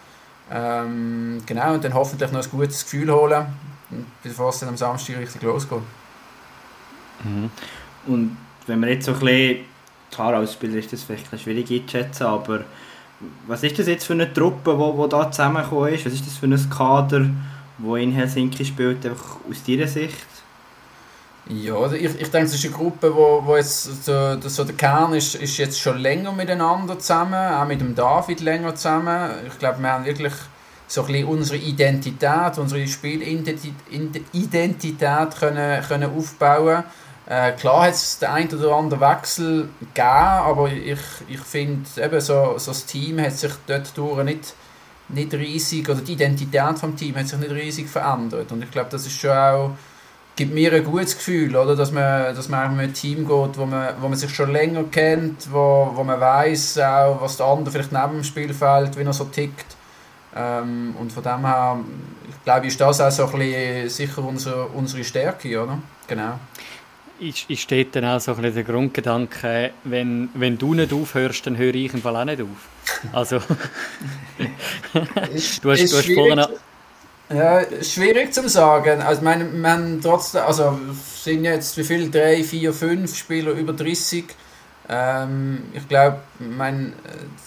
[0.51, 3.47] Ähm, genau, und dann hoffentlich noch ein gutes Gefühl holen,
[4.23, 5.83] bevor es dann am Samstag richtig losgeht.
[7.23, 7.51] Mhm.
[8.07, 8.37] Und
[8.67, 9.65] wenn man jetzt so ein bisschen,
[10.11, 12.65] klar als Spieler ist das vielleicht ein schwierig einzuschätzen, aber
[13.47, 16.07] was ist das jetzt für eine Truppe, die wo, wo da zusammengekommen ist?
[16.07, 17.29] Was ist das für ein Kader,
[17.79, 20.27] wo in Helsinki spielt, einfach aus deiner Sicht?
[21.49, 24.75] Ja, also ich, ich denke, es ist eine Gruppe, wo, wo jetzt so, so der
[24.75, 29.31] Kern ist, ist jetzt schon länger miteinander zusammen, auch mit dem David länger zusammen.
[29.47, 30.35] Ich glaube, wir haben wirklich
[30.87, 36.85] so ein bisschen unsere Identität, unsere Spielidentität können, können aufbauen
[37.29, 41.89] äh, Klar hat es den einen oder anderen Wechsel gegeben, aber ich, ich finde,
[42.21, 44.55] so, so das Team hat sich dort durch nicht,
[45.09, 48.51] nicht riesig, oder die Identität vom Team hat sich nicht riesig verändert.
[48.51, 49.71] Und ich glaube, das ist schon auch
[50.39, 51.75] gibt mir ein gutes Gefühl, oder?
[51.75, 54.85] Dass, man, dass man mit einem Team geht, wo man, wo man sich schon länger
[54.85, 59.13] kennt, wo, wo man weiß auch, was der andere vielleicht neben dem Spielfeld, wie er
[59.13, 59.77] so tickt.
[60.37, 61.81] Ähm, und von dem her,
[62.29, 65.79] ich glaube, ist das auch so ein bisschen sicher unsere, unsere Stärke, oder?
[66.07, 66.39] Genau.
[67.21, 71.57] Ich, ich steht dann auch so ein der Grundgedanke, wenn, wenn du nicht aufhörst, dann
[71.57, 72.49] höre ich im Fall auch nicht auf.
[73.13, 73.39] Also,
[74.93, 76.47] du hast, du hast vorhin
[77.31, 79.03] ja, schwierig zu sagen.
[79.03, 80.79] Also, meine, man trotzdem, also
[81.23, 82.11] sind jetzt wie viel?
[82.11, 84.25] Drei, vier, fünf Spieler über 30.
[84.89, 86.95] Ähm, ich glaube, mein,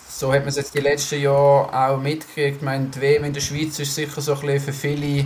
[0.08, 2.62] so hat man es jetzt die letzten Jahre auch mitgekriegt.
[2.62, 5.26] Mein, die WM in der Schweiz ist sicher so ein bisschen für viele,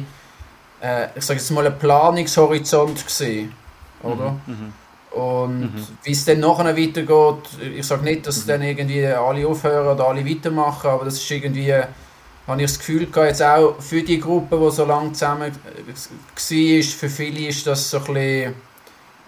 [0.81, 3.51] äh, ich sage jetzt mal, ein Planungshorizont gesehen,
[4.03, 4.35] oder?
[4.45, 5.19] Mhm, mhm.
[5.19, 5.87] und mhm.
[6.03, 8.49] wie es dann nachher weitergeht, ich sage nicht, dass mhm.
[8.49, 11.73] dann irgendwie alle aufhören oder alle weitermachen, aber das ist irgendwie
[12.47, 16.19] habe ich das Gefühl gehabt, jetzt auch für die Gruppe, die so lange zusammen war,
[16.35, 18.53] für viele ist das so ein bisschen,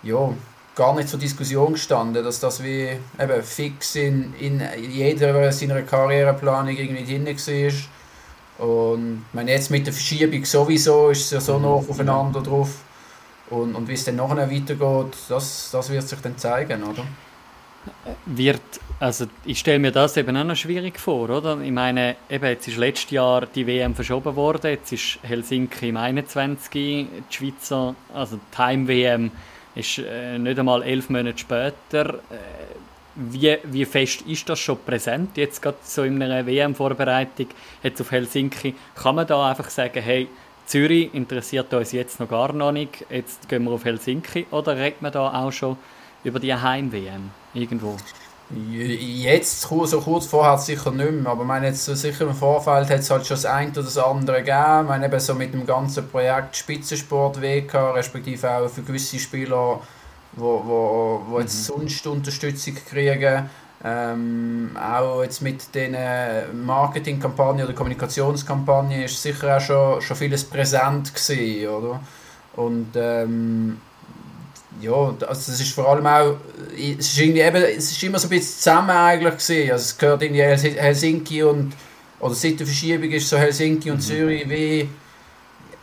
[0.04, 0.34] ja,
[0.76, 6.78] gar nicht zur Diskussion gestanden, dass das wie eben fix in, in jeder seiner Karriereplanung
[6.78, 8.68] irgendwie drin war.
[8.68, 11.64] Und ich meine, jetzt mit der Verschiebung sowieso ist es ja so mhm.
[11.64, 12.70] noch aufeinander drauf.
[13.50, 17.06] Und, und wie es dann nachher weitergeht, das, das wird sich dann zeigen, oder?
[18.26, 18.62] Wird
[19.00, 21.60] also ich stelle mir das eben auch noch schwierig vor, oder?
[21.62, 25.98] Ich meine, eben jetzt ist letztes Jahr die WM verschoben worden, jetzt ist Helsinki im
[25.98, 29.32] 21, die Schweizer, also die Heim-WM
[29.76, 32.16] ist äh, nicht einmal elf Monate später.
[32.16, 32.78] Äh,
[33.16, 37.48] wie, wie fest ist das schon präsent, jetzt gerade so in einer WM-Vorbereitung,
[37.84, 38.74] jetzt auf Helsinki?
[38.96, 40.28] Kann man da einfach sagen, hey,
[40.68, 45.02] Zürich interessiert uns jetzt noch gar noch nicht, jetzt gehen wir auf Helsinki, oder redet
[45.02, 45.78] man da auch schon
[46.26, 47.96] über die Heim-WM irgendwo?
[48.70, 52.90] Jetzt, so kurz vorher sicher nicht mehr, aber ich meine, jetzt so sicher im Vorfeld
[52.90, 54.82] hat es halt schon das eine oder das andere gegeben.
[54.84, 59.82] Ich meine, eben so mit dem ganzen Projekt Spitzensport WK, respektive auch für gewisse Spieler,
[60.34, 61.80] wo, wo, wo jetzt mhm.
[61.80, 63.50] sonst Unterstützung kriegen.
[63.84, 65.96] Ähm, auch jetzt mit den
[66.66, 72.00] Marketingkampagnen oder Kommunikationskampagnen ist sicher auch schon, schon vieles präsent gewesen, oder?
[72.56, 73.80] Und ähm,
[74.82, 76.38] ja, also das ist vor allem auch,
[76.76, 79.72] es ist, irgendwie eben, es ist immer so ein bisschen zusammen eigentlich gesehen.
[79.72, 81.74] Also es gehört irgendwie Helsinki und,
[82.20, 84.02] oder seit der Verschiebung ist so Helsinki und mhm.
[84.02, 84.90] Zürich wie,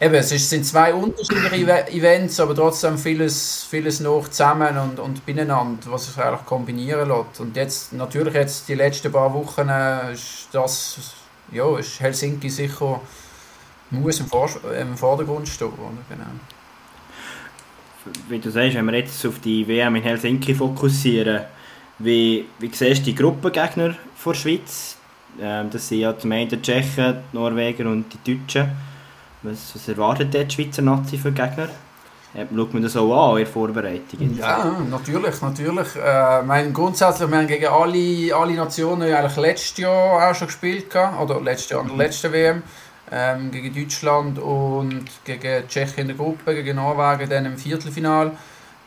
[0.01, 5.91] eben, es sind zwei unterschiedliche Events, aber trotzdem vieles, vieles noch zusammen und, und beieinander,
[5.91, 7.41] was sich eigentlich kombinieren lässt.
[7.41, 11.15] Und jetzt, natürlich jetzt die letzten paar Wochen äh, ist das,
[11.53, 13.01] ja, ist Helsinki sicher,
[13.91, 15.71] muss im, Vor im Vordergrund stehen?
[16.09, 16.25] Genau
[18.29, 21.43] wie du sagst, wenn wir jetzt auf die WM in Helsinki fokussieren,
[21.99, 24.97] wie, wie siehst du die Gruppengegner der Schweiz?
[25.41, 28.71] Ähm, das sind ja zum einen die Tschechen, die Norweger und die Deutschen.
[29.45, 31.69] Was, was erwartet die Schweizer Nazi für Gegner?
[32.35, 34.37] Schaut man das auch an in der Vorbereitung?
[34.39, 35.89] Ja, natürlich, natürlich.
[35.97, 40.87] Äh, mein, grundsätzlich, wir haben gegen alle, alle Nationen eigentlich letztes Jahr auch schon gespielt,
[41.21, 42.63] oder letztes Jahr an der letzten WM
[43.13, 48.33] ähm, gegen Deutschland und gegen Tschechien in der Gruppe, gegen Norwegen dann im Viertelfinal.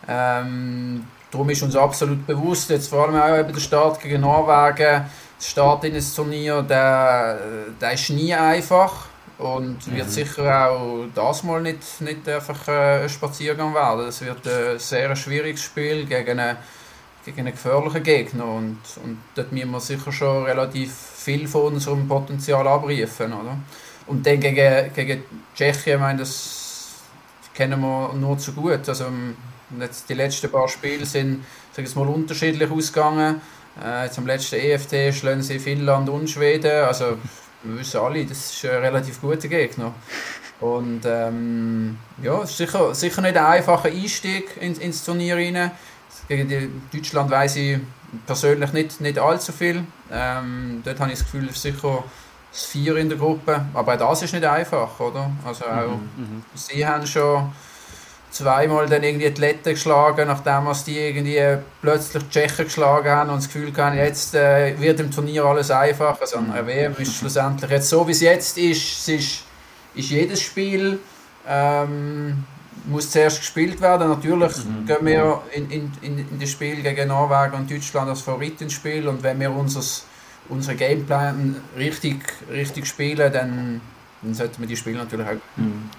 [0.09, 4.77] Ähm, darum ist uns absolut bewusst, jetzt vor allem auch eben der Start gegen Norwegen,
[4.77, 7.39] der Start in das Turnier, der,
[7.79, 9.05] der ist nie einfach
[9.37, 10.11] und wird mhm.
[10.11, 14.07] sicher auch das mal nicht, nicht einfach äh, ein Spaziergang werden.
[14.07, 16.57] Es wird ein sehr schwieriges Spiel gegen einen,
[17.23, 22.07] gegen einen gefährlichen Gegner und, und dort müssen wir sicher schon relativ viel von unserem
[22.07, 23.33] Potenzial abrufen.
[23.33, 23.57] Oder?
[24.07, 25.23] Und dann gegen, gegen
[25.55, 26.95] Tschechien, ich meine, das
[27.53, 28.89] kennen wir nur zu gut.
[28.89, 29.35] Also, ähm,
[29.79, 31.43] jetzt die letzten paar Spiele sind
[31.77, 33.39] sag ich mal, unterschiedlich ausgegangen.
[33.83, 36.85] Äh, jetzt am letzten EFT schlagen sie Finnland und Schweden.
[36.85, 37.17] Also,
[37.67, 39.93] wir wissen alle, das ist ein relativ guter Gegner.
[40.59, 45.71] Und ähm, ja, es ist sicher, sicher nicht ein einfacher Einstieg ins, ins Turnier rein.
[46.27, 47.79] gegen die Deutschland weiß ich
[48.25, 49.83] persönlich nicht, nicht allzu viel.
[50.11, 52.03] Ähm, dort habe ich das Gefühl, sicher
[52.51, 53.65] das Vier in der Gruppe.
[53.73, 55.29] Aber auch das ist nicht einfach, oder?
[55.45, 56.43] Also auch mhm, mhm.
[56.55, 57.51] sie haben schon
[58.31, 61.41] zweimal dann irgendwie die Letten geschlagen, nachdem sie irgendwie
[61.81, 65.71] plötzlich die Tschechen geschlagen haben und das Gefühl hatten, jetzt äh, wird im Turnier alles
[65.71, 66.19] einfach.
[66.19, 69.43] Also an der WM ist schlussendlich jetzt so, wie es jetzt ist, es ist,
[69.95, 70.99] ist jedes Spiel
[71.47, 72.43] ähm,
[72.85, 74.09] muss zuerst gespielt werden.
[74.09, 74.85] Natürlich mhm.
[74.85, 79.07] gehen wir in, in, in, das Spiel gegen Norwegen und Deutschland als Favorit ins Spiel
[79.07, 80.05] und wenn wir unseres,
[80.49, 83.81] unseren Gameplan richtig, richtig spielen, dann,
[84.21, 85.57] dann sollten wir die Spiele natürlich auch.
[85.57, 85.89] Mhm.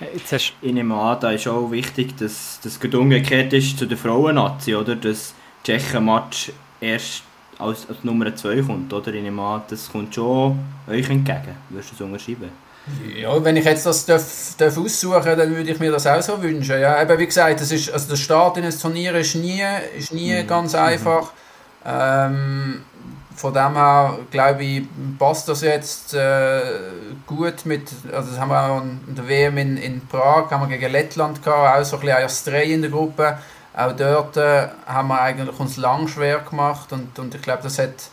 [0.00, 3.96] Jetzt hast ich nehme an, da ist auch wichtig, dass das umgekehrt ist zu der
[3.96, 4.94] Frauen-Nazi, oder?
[4.94, 7.22] Dass Tschechen-Match erst
[7.58, 9.14] als, als Nummer 2 kommt, oder?
[9.14, 11.56] Ich nehme an, das kommt schon euch entgegen.
[11.70, 12.50] Würdest du das unterschreiben?
[13.16, 16.40] Ja, wenn ich jetzt das darf, darf aussuchen dann würde ich mir das auch so
[16.40, 16.78] wünschen.
[16.78, 19.64] Ja, eben wie gesagt, das ist, also der Start in ein Turnier ist nie,
[19.98, 20.46] ist nie mhm.
[20.46, 21.32] ganz einfach.
[21.84, 22.82] Ähm,
[23.36, 24.82] von dem her, glaube ich,
[25.18, 26.60] passt das jetzt äh,
[27.26, 30.78] gut mit, also das haben wir auch in der WM in, in Prag, haben wir
[30.78, 33.38] gegen Lettland gehabt, auch so ein bisschen als Dreh in der Gruppe.
[33.74, 37.78] Auch dort äh, haben wir eigentlich uns lang schwer gemacht und, und ich glaube, das
[37.78, 38.10] hat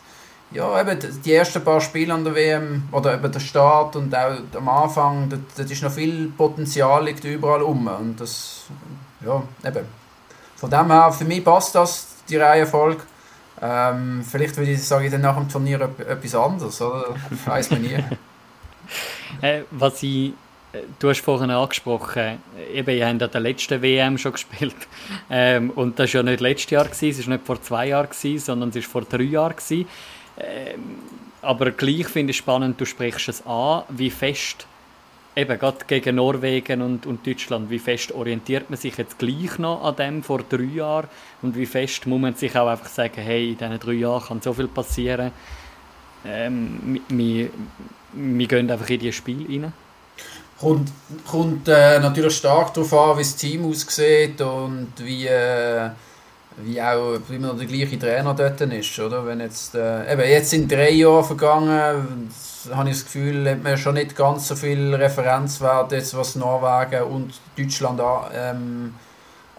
[0.50, 4.36] ja, eben die ersten paar Spiele an der WM oder eben der Start und auch
[4.54, 8.64] am Anfang, da ist noch viel Potenzial liegt überall um und das,
[9.24, 9.86] ja, eben.
[10.56, 13.02] Von dem her, für mich passt das, die Reihenfolge.
[13.62, 17.14] Ähm, vielleicht würde ich, sage ich dann nach dem Turnier etwas anderes, oder?
[17.46, 17.94] Weiß man nie.
[19.42, 20.32] äh, was ich,
[20.72, 22.38] äh, du hast vorhin angesprochen,
[22.72, 24.76] eben, ihr habt an der letzten WM schon gespielt.
[25.30, 28.08] Ähm, und das war ja nicht letztes Jahr, gewesen, es war nicht vor zwei Jahren,
[28.10, 29.56] gewesen, sondern es war vor drei Jahren.
[29.56, 29.88] Gewesen.
[30.38, 30.98] Ähm,
[31.42, 34.66] aber gleich finde ich spannend, du sprichst es an, wie fest,
[35.36, 39.82] eben gerade gegen Norwegen und, und Deutschland, wie fest orientiert man sich jetzt gleich noch
[39.82, 41.08] an dem vor drei Jahren
[41.42, 44.40] und wie fest muss man sich auch einfach sagen, hey, in diesen drei Jahren kann
[44.42, 45.32] so viel passieren.
[46.24, 47.50] Ähm, wir,
[48.12, 49.72] wir gehen einfach in dieses Spiel rein.
[50.58, 50.90] Kommt,
[51.26, 55.26] kommt äh, natürlich stark darauf an, wie das Team aussieht und wie...
[55.26, 55.90] Äh
[56.56, 59.26] wie auch immer noch der gleiche Trainer dort ist, oder?
[59.26, 62.30] Wenn jetzt, äh, eben jetzt sind drei Jahre vergangen,
[62.72, 67.02] habe ich das Gefühl, hat man schon nicht ganz so viel Referenzwert jetzt, was Norwegen
[67.04, 68.94] und Deutschland an, ähm,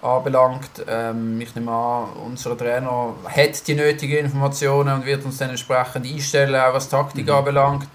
[0.01, 0.69] anbelangt.
[0.87, 6.05] Ähm, ich nehme an, unser Trainer hat die nötigen Informationen und wird uns dann entsprechend
[6.05, 7.33] einstellen, auch was Taktik mhm.
[7.33, 7.87] anbelangt.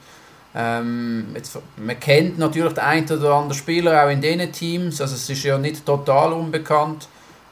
[0.55, 5.15] Ähm, jetzt, man kennt natürlich den einen oder anderen Spieler auch in diesen Teams, also
[5.15, 7.09] es ist ja nicht total unbekannt.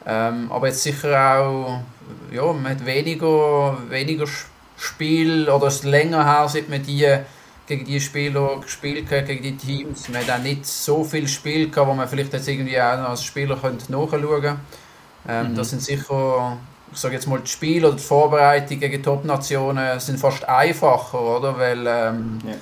[0.06, 1.80] Ähm, aber jetzt sicher auch,
[2.32, 4.26] ja, man hat weniger, weniger
[4.76, 7.06] Spiel oder es länger her, seit man die
[7.68, 10.08] gegen die Spieler gespielt hat, gegen die Teams.
[10.08, 13.22] Man hat auch nicht so viel Spiel gehabt, wo man vielleicht jetzt irgendwie auch als
[13.22, 14.56] Spieler könnte nachschauen könnte.
[15.28, 15.54] Ähm, mhm.
[15.54, 16.56] Das sind sicher,
[16.90, 21.58] ich sage jetzt mal, die Spiele oder die Vorbereitung gegen Top-Nationen sind fast einfacher, oder?
[21.58, 22.54] Weil, ähm, ja.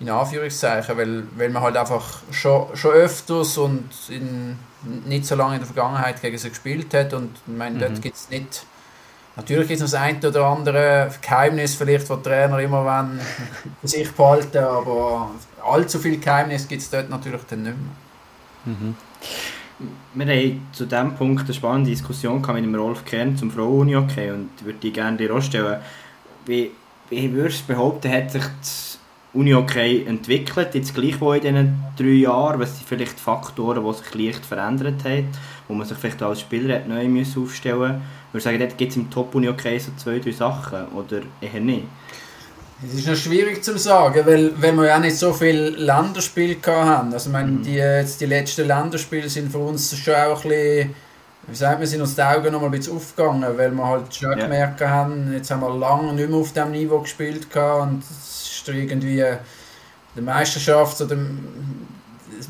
[0.00, 4.58] in Anführungszeichen, weil, weil man halt einfach schon, schon öfters und in
[5.04, 7.80] nicht so lange in der Vergangenheit gegen sie gespielt hat und ich meine, mhm.
[7.80, 8.66] dort gibt es nicht
[9.36, 13.20] Natürlich es noch das ein oder andere Geheimnis, vielleicht, das Trainer immer wollen,
[13.82, 15.30] für sich behalten, aber
[15.62, 18.74] allzu viel Geheimnis gibt es dort natürlich dann nicht mehr.
[18.74, 18.96] Mhm.
[20.14, 24.48] Wir haben zu diesem Punkt eine spannende Diskussion mit dem Rolf Kern zum Frauen-Uni-Hockey und
[24.64, 25.80] würde die gerne dir stellen.
[26.46, 26.70] Wie,
[27.10, 28.98] wie würdest du behaupten, hat sich das
[29.34, 34.46] Uni-Hockey entwickelt, jetzt gleich in diesen drei Jahren, was sind vielleicht Faktoren, die sich leicht
[34.46, 35.28] verändert haben,
[35.68, 38.02] wo man sich vielleicht als Spieler neu aufstellen müssen.
[38.36, 41.84] Ich würde sagen, dort gibt es im Top-Uni-Hockey so zwei, drei Sachen, oder eher nicht?
[42.84, 47.14] Es ist noch schwierig zu sagen, weil, weil wir ja nicht so viele Länderspiele hatten.
[47.14, 47.62] Also, ich meine, mhm.
[47.62, 50.94] die, jetzt die letzten Länderspiele sind für uns schon auch ein bisschen,
[51.46, 54.14] wie sagt man, sind uns die Augen noch mal ein bisschen aufgegangen, weil wir halt
[54.14, 54.44] schon ja.
[54.44, 58.02] gemerkt haben, jetzt haben wir lange nicht mehr auf diesem Niveau gespielt und
[58.66, 59.40] du irgendwie der
[60.22, 61.16] Meisterschaft oder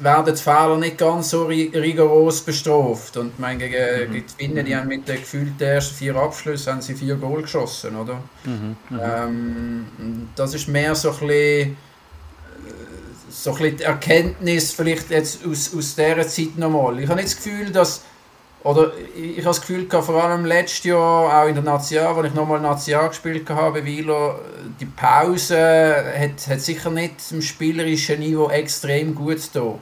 [0.03, 3.17] werden die Fehler nicht ganz so rigoros bestraft.
[3.17, 4.13] Und mein, gegen, mhm.
[4.13, 7.97] die Finnen, die haben mit den gefühlten ersten vier Abschlüssen haben sie vier Goal geschossen,
[7.97, 8.23] oder?
[8.45, 8.77] Mhm.
[8.91, 9.01] Mhm.
[9.03, 11.77] Ähm, das ist mehr so ein bisschen,
[13.31, 16.99] so ein bisschen die Erkenntnis vielleicht jetzt aus, aus dieser Zeit nochmal.
[17.01, 18.03] Ich habe nicht das Gefühl, dass
[18.67, 22.27] oder ich, ich habe das Gefühl, vor allem letztes Jahr, auch in der National, als
[22.27, 24.41] ich nochmal National gespielt habe, Wieler,
[24.81, 29.75] die Pause hat, hat sicher nicht im spielerischen Niveau extrem gut da.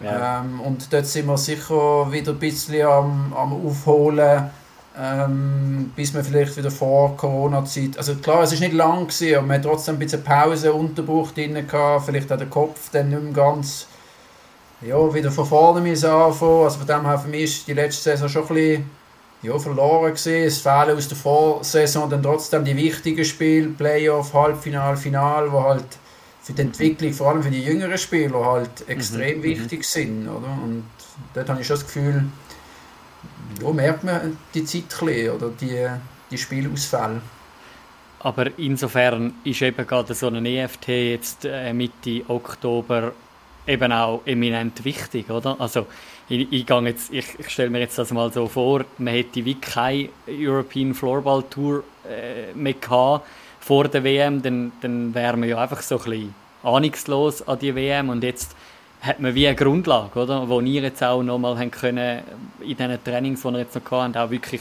[0.00, 0.40] Ja.
[0.40, 4.50] Ähm, und dort sind wir sicher wieder ein bisschen am, am Aufholen,
[4.98, 7.96] ähm, bis wir vielleicht wieder vor Corona-Zeit.
[7.96, 11.32] Also klar, es ist nicht lang gewesen, aber man hat trotzdem ein bisschen Pause, Unterbruch
[11.32, 13.86] drin gehabt, vielleicht auch der Kopf dann nicht mehr ganz
[14.82, 16.64] ja, wieder von vorne müssen anfangen.
[16.64, 18.90] Also von dem her für mich ist die letzte Saison schon ein bisschen,
[19.42, 20.46] ja, verloren gesehen.
[20.46, 25.84] Es fehlen aus der Vorsaison dann trotzdem die wichtigen Spiele, Playoff, Halbfinal, Final, wo halt
[26.42, 29.42] für die Entwicklung, vor allem für die jüngeren Spieler, halt extrem mhm.
[29.42, 29.84] wichtig mhm.
[29.84, 30.28] sind.
[30.28, 30.58] Oder?
[30.62, 30.84] Und
[31.34, 32.24] dort habe ich schon das Gefühl,
[33.62, 35.86] ja, merkt man die Zeit ein bisschen, oder die,
[36.30, 37.20] die Spielausfälle.
[38.20, 43.12] Aber insofern ist eben gerade so ein EFT jetzt äh, Mitte Oktober
[43.70, 45.56] eben auch eminent wichtig, oder?
[45.58, 45.86] Also
[46.28, 49.54] ich, ich, jetzt, ich, ich stelle mir jetzt das mal so vor, man hätte wie
[49.54, 53.26] keine European Floorball Tour äh, mehr gehabt
[53.60, 57.74] vor der WM, dann, dann wäre man ja einfach so ein bisschen ahnungslos an die
[57.74, 58.56] WM und jetzt
[59.00, 60.48] hat man wie eine Grundlage, oder?
[60.48, 64.60] Wo ihr jetzt auch nochmal in diesen Trainings, die ihr jetzt noch habt, auch wirklich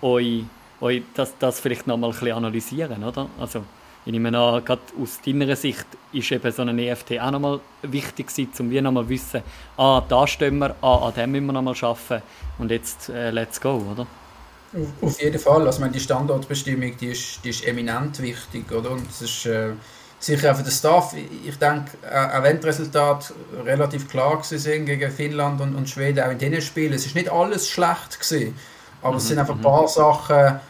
[0.00, 0.44] euch,
[0.80, 3.28] euch das, das vielleicht nochmal ein bisschen analysieren, oder?
[3.38, 3.64] Also
[4.06, 8.28] ich nehme an, gerade aus deiner Sicht ist eben so ein EFT auch nochmal wichtig
[8.28, 9.42] gewesen, um wir nochmal wissen,
[9.76, 12.22] ah, da stehen wir, ah, an dem müssen wir nochmal arbeiten
[12.58, 14.06] und jetzt äh, let's go, oder?
[15.00, 18.92] Auf jeden Fall, also meine, die Standortbestimmung, die ist, die ist eminent wichtig, oder?
[18.92, 19.70] Und es ist äh,
[20.20, 25.10] sicher auch für den Staff, ich denke, auch wenn die Resultate relativ klar sind gegen
[25.10, 28.54] Finnland und, und Schweden, auch in diesen Spielen, es ist nicht alles schlecht gewesen,
[29.02, 30.60] aber mhm, es sind einfach ein paar Sachen,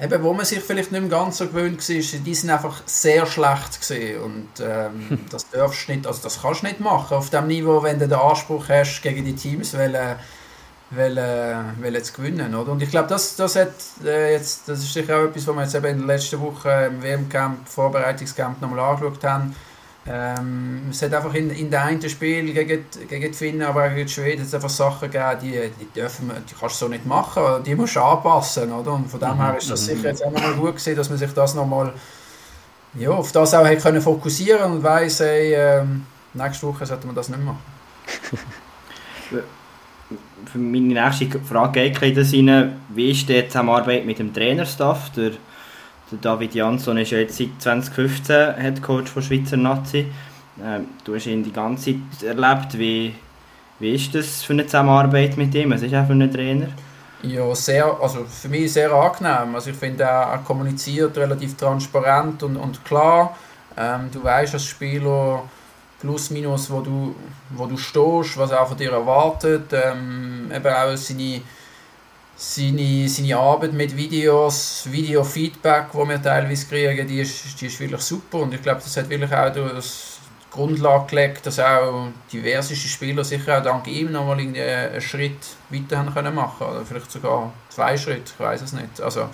[0.00, 3.26] eben, wo man sich vielleicht nicht mehr ganz so gewöhnt war, die sind einfach sehr
[3.26, 7.16] schlecht gesehen und ähm, das darfst nicht, also das kannst du nicht machen.
[7.16, 10.16] Auf dem Niveau, wenn du den Anspruch hast, gegen die Teams wollen,
[10.90, 12.72] wollen, wollen zu gewinnen, oder?
[12.72, 15.62] Und ich glaube, das, das hat äh, jetzt, das ist sicher auch etwas, was wir
[15.62, 19.54] jetzt eben in der letzten Woche im WM-Camp, Vorbereitungscamp nochmal angeschaut haben,
[20.10, 23.90] ähm, es hat einfach in, in den einen Spiel gegen, gegen die Finnen, aber auch
[23.90, 27.04] gegen die Schweden es einfach Sachen gegeben, die, die, dürfen, die kannst du so nicht
[27.04, 28.72] machen, die musst du anpassen.
[28.72, 28.92] Oder?
[28.92, 29.86] Und von dem mhm, her ist das mhm.
[29.86, 31.92] sicher jetzt einmal gut gewesen, dass man sich das nochmal
[32.94, 37.14] ja, auf das auch hat können fokussieren und weiss, hey, ähm, nächste Woche sollte man
[37.14, 37.58] das nicht machen.
[40.50, 45.10] Für meine nächste Frage geht in das rein, wie ist die Zusammenarbeit mit dem Trainerstaff?
[45.12, 45.32] Der
[46.10, 50.06] der David Jansson ist ja jetzt seit 2015 Head Coach von Schweizer Nazi.
[50.62, 52.78] Ähm, du hast ihn die ganze Zeit erlebt.
[52.78, 53.14] Wie,
[53.78, 55.70] wie ist das für eine Zusammenarbeit mit ihm?
[55.70, 56.68] Was ist er für ein Trainer?
[57.22, 59.54] Ja, sehr, also für mich sehr angenehm.
[59.54, 63.36] Also ich finde, er, er kommuniziert relativ transparent und, und klar.
[63.76, 65.42] Ähm, du weißt als Spieler
[66.00, 67.14] plus minus, wo du,
[67.50, 69.72] wo du stehst, was er von dir erwartet.
[69.72, 71.42] Ähm, eben auch seine
[72.38, 78.00] seine, seine Arbeit mit Videos, Video-Feedback, die wir teilweise kriegen, die ist, die ist wirklich
[78.00, 83.24] super und ich glaube, das hat wirklich auch das Grundlage gelegt, dass auch diverseste Spieler
[83.24, 87.96] sicher auch dank ihm nochmal einen Schritt weiter haben können machen oder vielleicht sogar zwei
[87.96, 89.00] Schritte, ich weiß es nicht.
[89.00, 89.28] Also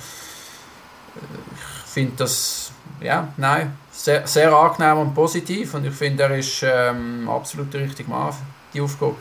[1.14, 6.62] ich finde das, ja, nein, sehr, sehr angenehm und positiv und ich finde, er ist
[6.62, 8.38] ähm, absolut der richtige Mann für
[8.73, 9.17] die Aufgabe.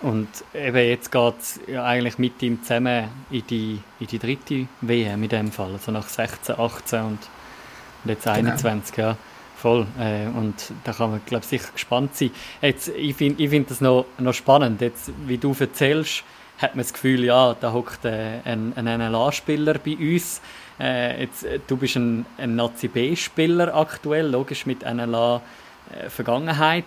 [0.00, 4.68] Und eben jetzt geht es ja eigentlich mit ihm zusammen in die, in die dritte
[4.80, 7.18] WM in dem Fall, also nach 16, 18 und,
[8.04, 8.36] jetzt genau.
[8.36, 9.16] 21, ja.
[9.56, 9.86] Voll.
[9.98, 12.30] Äh, und da kann man, glaube ich, sicher gespannt sein.
[12.62, 14.80] Jetzt, ich finde ich find das noch, noch spannend.
[14.80, 16.22] Jetzt, wie du erzählst,
[16.58, 20.40] hat man das Gefühl, ja, da hockt äh, ein, ein NLA-Spieler bei uns.
[20.78, 26.84] Äh, jetzt, du bist ein, ein Nazi-B-Spieler aktuell, logisch mit NLA-Vergangenheit.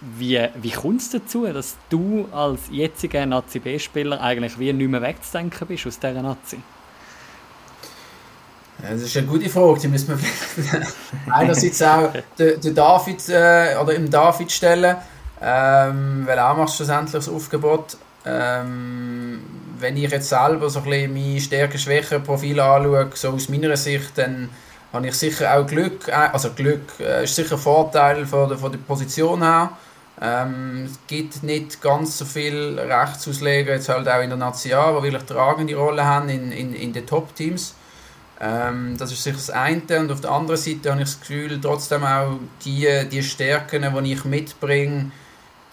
[0.00, 5.66] Wie, wie kommt es dazu, dass du als jetziger Nazi-B-Spieler eigentlich wie nicht mehr wegzudenken
[5.66, 6.58] bist aus dieser Nazi?
[8.80, 10.82] das ist eine gute Frage, die müssen wir
[11.32, 14.96] einerseits auch den, den David äh, oder im David stellen,
[15.42, 17.96] ähm, weil er macht schlussendlich das Aufgebot.
[18.24, 19.40] Ähm,
[19.80, 24.48] wenn ich jetzt selber so ein bisschen mein Stärken-Schwächen-Profil anschaue, so aus meiner Sicht, dann
[24.92, 28.58] habe ich sicher auch Glück, äh, also Glück äh, ist sicher ein Vorteil von der,
[28.58, 29.70] von der Position her.
[30.20, 35.02] Ähm, es gibt nicht ganz so viel Rechtsausleger, jetzt halt auch in der Nation, die
[35.02, 37.74] wirklich tragende Rolle haben in, in, in den Top-Teams.
[38.40, 40.00] Ähm, das ist sicher das eine.
[40.00, 44.12] Und auf der anderen Seite habe ich das Gefühl, trotzdem auch die, die Stärken, die
[44.12, 45.12] ich mitbringe,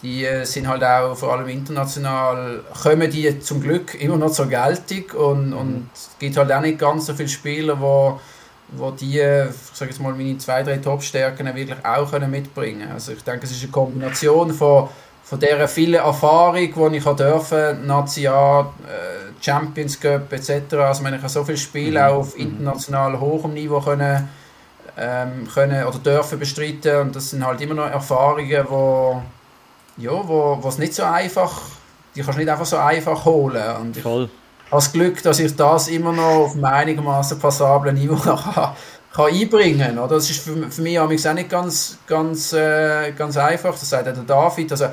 [0.02, 5.04] die sind halt auch vor allem international, kommen die zum Glück immer noch zur Geltung
[5.18, 5.90] und, und mhm.
[5.92, 8.20] es gibt halt auch nicht ganz so viele Spieler, die
[8.68, 12.92] wo die, ich sage jetzt mal, meine zwei, drei Top-Stärken wirklich auch können mitbringen können.
[12.92, 14.88] Also ich denke, es ist eine Kombination von,
[15.22, 20.74] von dieser vielen Erfahrung, die ich dürfen, National, äh, Champions Cup etc.
[20.74, 22.06] Also ich habe so viele Spiele mhm.
[22.06, 22.42] auch auf mhm.
[22.42, 24.28] international hohem Niveau können,
[24.98, 29.22] ähm, können oder dürfen bestreiten und das sind halt immer noch Erfahrungen, wo
[29.98, 31.62] ja, wo, wo es nicht so einfach,
[32.14, 33.76] die kannst du nicht einfach so einfach holen.
[33.80, 34.28] Und ich, Voll
[34.70, 38.74] das Glück, dass ich das immer noch auf einem einigermaßen passablen Niveau kann,
[39.12, 40.08] kann einbringen kann.
[40.08, 43.72] Das ist für, für mich auch nicht ganz, ganz, äh, ganz einfach.
[43.72, 44.72] Das sagt der David.
[44.72, 44.86] Also,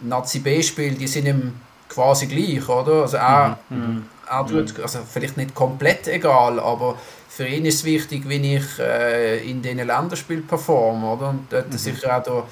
[0.00, 1.54] Nazi B-Spiel, die sind im
[1.90, 3.02] quasi gleich, oder?
[3.02, 4.04] Also er, mhm.
[4.28, 6.96] er tut, also vielleicht nicht komplett egal, aber
[7.28, 11.30] für ihn ist es wichtig, wie ich äh, in diesen Länderspielen performe, oder?
[11.30, 11.78] Und dort mhm.
[11.78, 12.44] sicher auch der,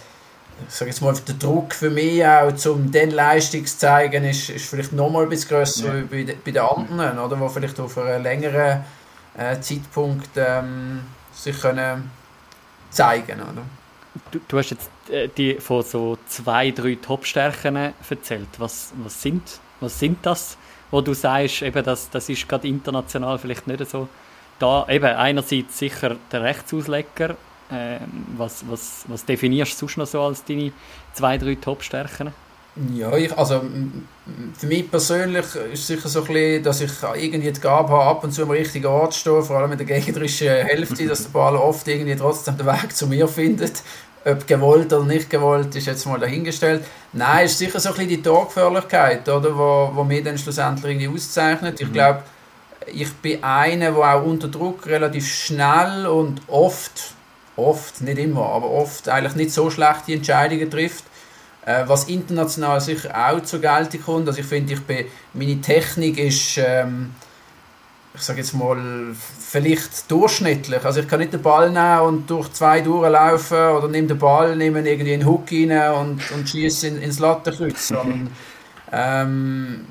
[0.67, 4.51] ich sage jetzt mal, der Druck für mich auch, um den Leistung zu zeigen, ist,
[4.51, 6.05] ist vielleicht nochmal ein bisschen grösser ja.
[6.11, 7.39] bei, bei den anderen, oder?
[7.39, 8.85] Wo vielleicht auf einen längeren
[9.37, 11.01] äh, Zeitpunkt ähm,
[11.33, 12.11] sich können
[12.91, 13.63] zeigen, oder?
[14.31, 18.49] Du, du hast jetzt äh, die von so zwei, drei Top-Stärken erzählt.
[18.59, 20.57] Was, was, sind, was sind das,
[20.91, 24.09] wo du sagst, eben das, das ist gerade international vielleicht nicht so
[24.59, 24.87] da?
[24.89, 27.37] Eben einerseits sicher der Rechtsausleger.
[27.71, 27.99] Äh,
[28.37, 30.73] was, was, was definierst du sonst noch so als deine
[31.13, 32.33] zwei, drei Top-Stärken?
[32.95, 33.63] Ja, ich, also
[34.57, 38.05] für mich persönlich ist es sicher so ein bisschen, dass ich irgendwie die Gabe habe,
[38.05, 41.25] ab und zu am richtigen Ort zu stehen, vor allem in der gegnerischen Hälfte, dass
[41.25, 43.83] der Ball oft irgendwie trotzdem den Weg zu mir findet.
[44.25, 46.85] Ob gewollt oder nicht gewollt, ist jetzt mal dahingestellt.
[47.13, 50.93] Nein, es ist sicher so ein bisschen die Torgefährlichkeit, oder, wo, wo mich dann schlussendlich
[50.93, 51.81] irgendwie auszeichnet.
[51.81, 51.93] Ich mhm.
[51.93, 52.23] glaube,
[52.87, 57.15] ich bin einer, der auch unter Druck relativ schnell und oft,
[57.59, 61.05] oft, nicht immer, aber oft eigentlich nicht so schlechte Entscheidungen trifft.
[61.67, 64.29] Äh, was international sicher auch zur Geltung kommt.
[64.29, 64.81] Also ich finde, ich
[65.35, 66.59] meine Technik ist...
[66.59, 67.11] Ähm,
[68.19, 68.77] ich sage jetzt mal,
[69.15, 70.85] vielleicht durchschnittlich.
[70.85, 74.57] Also ich kann nicht den Ball nehmen und durch zwei durchlaufen oder nehme den Ball,
[74.57, 77.93] nehme irgendwie einen Hook rein und, und schieße in, ins Lattenkreuz.
[78.93, 79.85] ähm,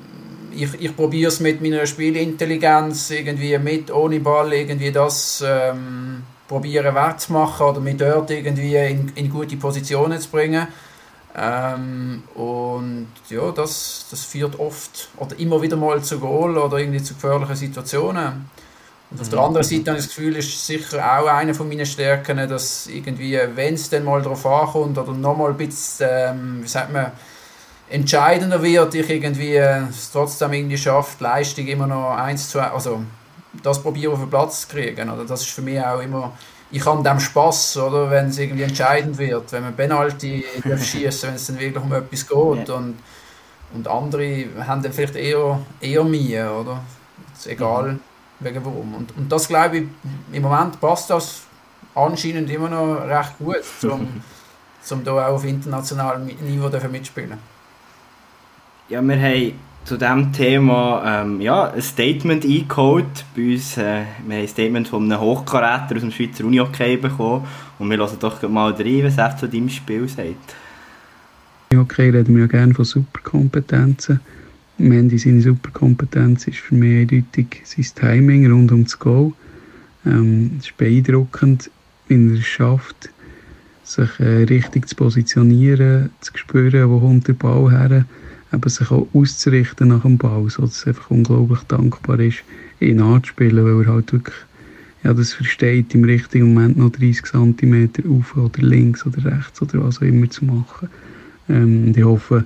[0.52, 6.94] ich, ich probiere es mit meiner Spielintelligenz irgendwie mit, ohne Ball irgendwie das ähm, probieren
[6.94, 10.66] wettzumachen oder mich dort irgendwie in, in gute Positionen zu bringen.
[11.36, 17.02] Ähm, und ja, das, das führt oft oder immer wieder mal zu Goal oder irgendwie
[17.02, 18.50] zu gefährlichen Situationen.
[19.10, 21.86] Und auf der anderen Seite habe ich das Gefühl, ist sicher auch eine von meinen
[21.86, 26.68] Stärken, dass irgendwie, wenn es dann mal darauf ankommt oder nochmal ein bisschen, ähm, wie
[26.68, 27.12] sagt man,
[27.88, 33.02] entscheidender wird, ich irgendwie es trotzdem irgendwie schafft, Leistung immer noch eins zu also
[33.62, 35.10] das probiere auf den Platz zu kriegen.
[35.10, 36.32] Oder das ist für mich auch immer
[36.70, 40.44] ich habe dem Spaß, oder, wenn es irgendwie entscheidend wird, wenn man Penalty
[40.78, 42.68] schießen, wenn es dann wirklich um etwas geht.
[42.68, 42.74] Ja.
[42.74, 42.96] Und,
[43.74, 46.82] und andere haben dann vielleicht eher, eher Mühe, oder?
[47.34, 48.00] Ist egal, mhm.
[48.40, 48.94] wegen warum.
[48.94, 49.84] Und, und das glaube ich,
[50.32, 51.42] im Moment passt das
[51.94, 54.22] anscheinend immer noch recht gut, um,
[54.90, 57.38] um da auch auf internationalem Niveau mitspielen.
[58.88, 63.24] Ja, wir haben zu diesem Thema ähm, ja, ein Statement eingeholt.
[63.34, 67.46] Bei uns, äh, wir haben ein Statement von einem Hochkaräter aus dem Schweizer Uni-Hockey bekommen
[67.78, 70.54] und wir hören doch mal rein, was er zu deinem Spiel sagt.
[71.74, 74.20] Hockey reden wir ja gerne von Superkompetenzen.
[74.78, 79.32] Mandy seine Superkompetenz ist für mich eindeutig sein Timing rund um das Goal.
[80.06, 81.70] Ähm, es ist beeindruckend,
[82.06, 83.10] wie er es schafft,
[83.82, 88.04] sich äh, richtig zu positionieren, zu spüren, wo kommt der Ball her
[88.52, 92.44] eben sich auch auszurichten nach dem Ball, so dass es einfach unglaublich dankbar ist,
[92.80, 94.36] ihn anzuspielen, weil er halt wirklich
[95.04, 99.84] ja, das versteht, im richtigen Moment noch 30 cm auf oder links oder rechts oder
[99.84, 100.88] was auch immer zu machen.
[101.48, 102.44] Ähm, ich hoffe,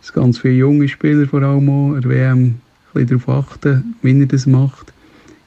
[0.00, 2.60] dass ganz viele junge Spieler vor allem auch der WM ein
[2.94, 4.92] bisschen darauf achten, wie er das macht.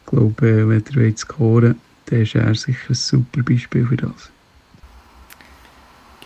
[0.05, 1.75] Ich glaube, äh, wenn er scoren
[2.05, 4.29] dann ist er sicher ein super Beispiel für das.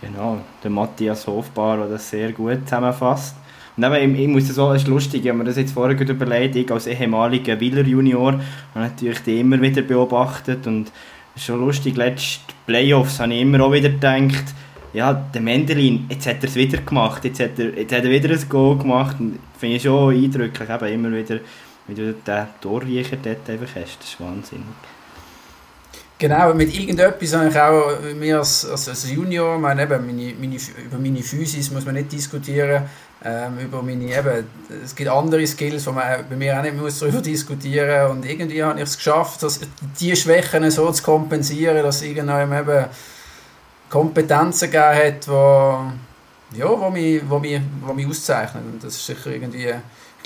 [0.00, 3.36] Genau, der Matthias Hofbar, der das sehr gut zusammenfasst.
[3.78, 6.56] Eben, ich, ich muss das auch, es ist lustig, wenn man das jetzt vorher überlegt,
[6.56, 8.40] ich als ehemaliger Wieler Junior habe
[8.74, 10.88] natürlich die immer wieder beobachtet und
[11.34, 14.54] es ist schon lustig, letzte Playoffs habe ich immer auch wieder gedacht,
[14.94, 18.10] ja, der Mendelin, jetzt hat er es wieder gemacht, jetzt hat er, jetzt hat er
[18.10, 21.40] wieder ein Goal gemacht und finde ich schon eindrücklich, eben immer wieder,
[21.86, 24.95] wie du den Torriecher dort einfach hast, das ist wahnsinnig.
[26.18, 30.56] Genau, mit irgendetwas habe ich auch mir als, als, als Junior, meine, eben, meine, meine,
[30.56, 32.84] über meine Physis muss man nicht diskutieren,
[33.22, 34.46] ähm, über meine, eben,
[34.82, 38.62] es gibt andere Skills, die man bei mir auch nicht muss darüber diskutieren und irgendwie
[38.62, 39.60] habe ich es geschafft, dass
[40.00, 42.86] die Schwächen so zu kompensieren, dass irgendwann eben
[43.90, 49.04] Kompetenzen gegeben hat, die, ja, wo mich, wo mich, wo mich auszeichnen und das ist
[49.04, 49.74] sicher irgendwie,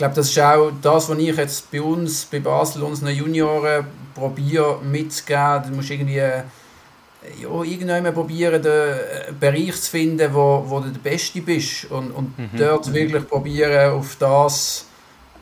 [0.00, 3.84] glaube, das ist auch das, was ich jetzt bei uns, bei Basel, unseren Junioren
[4.14, 10.88] probiere mitzugeben, du musst irgendwie ja, irgendwann probieren, den Bereich zu finden, wo, wo du
[10.88, 12.48] der Beste bist und, und mhm.
[12.56, 12.94] dort mhm.
[12.94, 14.86] wirklich probieren, auf das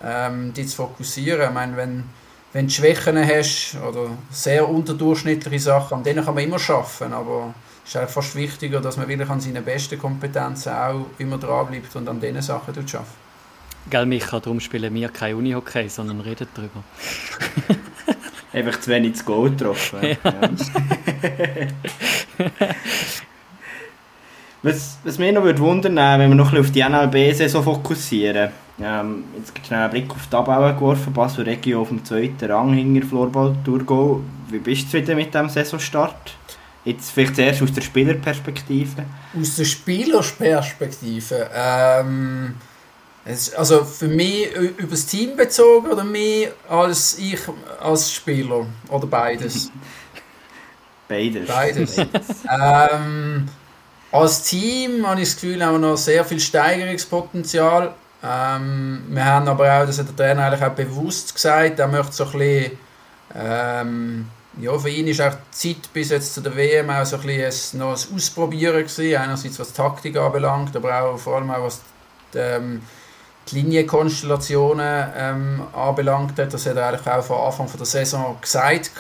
[0.03, 1.49] ähm, dich zu fokussieren.
[1.49, 2.05] Ich meine, wenn,
[2.53, 7.55] wenn du Schwächen hast oder sehr unterdurchschnittliche Sachen, an denen kann man immer arbeiten, aber
[7.85, 11.95] es ist eigentlich fast wichtiger, dass man wirklich an seinen besten Kompetenzen auch immer dranbleibt
[11.95, 12.99] und an diesen Sachen arbeitet.
[13.91, 16.85] Gell, Micha, darum spielen wir kein Unihockey, sondern reden darüber.
[18.53, 19.99] Einfach zu wenig zu Goal getroffen.
[20.03, 20.17] Ja.
[24.63, 28.51] was, was mich noch würde wundern, wenn wir noch ein bisschen auf die NLB-Saison fokussieren,
[28.81, 31.13] Ähm, jetzt gibt schnell einen Blick auf die Tabelle geworfen.
[31.13, 34.21] Basel Regio auf dem zweiten Rang hinter Floorball Thurgau.
[34.51, 36.37] Wie bist du zufrieden mit diesem Saisonstart?
[36.85, 39.05] Jetzt vielleicht zuerst aus der Spielerperspektive.
[39.39, 41.51] Aus der Spielerperspektive?
[41.53, 42.55] Ähm,
[43.57, 47.39] also für mich über das Team bezogen oder mich als ich
[47.81, 48.67] als Spieler?
[48.89, 49.71] Oder beides?
[51.09, 51.49] beides.
[51.49, 51.97] Beides.
[52.51, 53.49] ähm,
[54.11, 57.95] als Team habe ich das Gefühl, haben wir noch sehr viel Steigerungspotenzial.
[58.23, 62.13] Ähm, wir haben aber auch, das hat der Trainer eigentlich auch bewusst gesagt, er möchte
[62.13, 62.79] so ein bisschen,
[63.35, 64.27] ähm,
[64.61, 67.23] ja, für ihn ist auch die Zeit bis jetzt zu der WM auch so ein
[67.23, 71.81] bisschen noch ein Ausprobieren gewesen, einerseits was Taktik anbelangt, aber auch vor allem auch was
[72.35, 72.83] die, ähm,
[73.51, 76.53] die Linienkonstellationen ähm, anbelangt hat.
[76.53, 78.93] Das hat er eigentlich auch von Anfang der Saison gesagt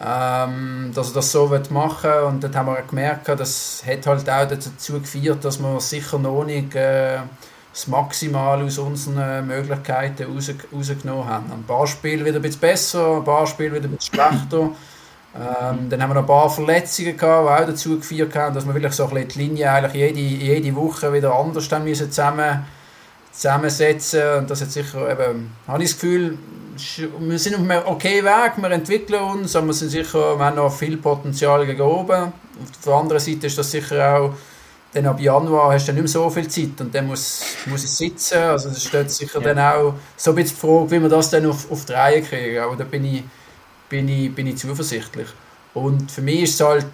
[0.00, 2.22] ähm, dass er das so machen will.
[2.26, 6.44] Und dann haben wir gemerkt, das hat halt auch dazu geführt, dass wir sicher noch
[6.44, 7.18] nicht äh,
[7.72, 11.52] das Maximal aus unseren Möglichkeiten raus, rausgenommen haben.
[11.52, 14.70] Ein paar Spiele wieder ein bisschen besser, ein paar Spiele wieder ein bisschen schlechter.
[15.36, 18.66] Ähm, dann haben wir noch ein paar Verletzungen gehabt, die auch dazu geführt haben, dass
[18.66, 22.10] wir wirklich so ein bisschen die Linie eigentlich jede, jede Woche wieder anders dann müssen
[22.10, 22.64] zusammen,
[23.38, 26.36] zusammensetzen Und das hat sicher eben, habe ich das Gefühl,
[27.20, 30.56] wir sind auf einem okay Weg, wir entwickeln uns, aber wir sind sicher, wir haben
[30.56, 32.32] noch viel Potenzial gegen oben.
[32.60, 34.34] Auf der anderen Seite ist das sicher auch,
[34.92, 37.96] dann ab Januar hast du nicht mehr so viel Zeit und dann muss, muss es
[37.96, 39.52] sitzen, also das steht sicher ja.
[39.52, 42.22] dann auch so ein bisschen die Frage, wie wir das dann auf, auf die Reihe
[42.22, 43.22] kriegen, aber da bin ich,
[43.88, 45.28] bin ich, bin ich zuversichtlich.
[45.78, 46.86] Und für mich ist es halt,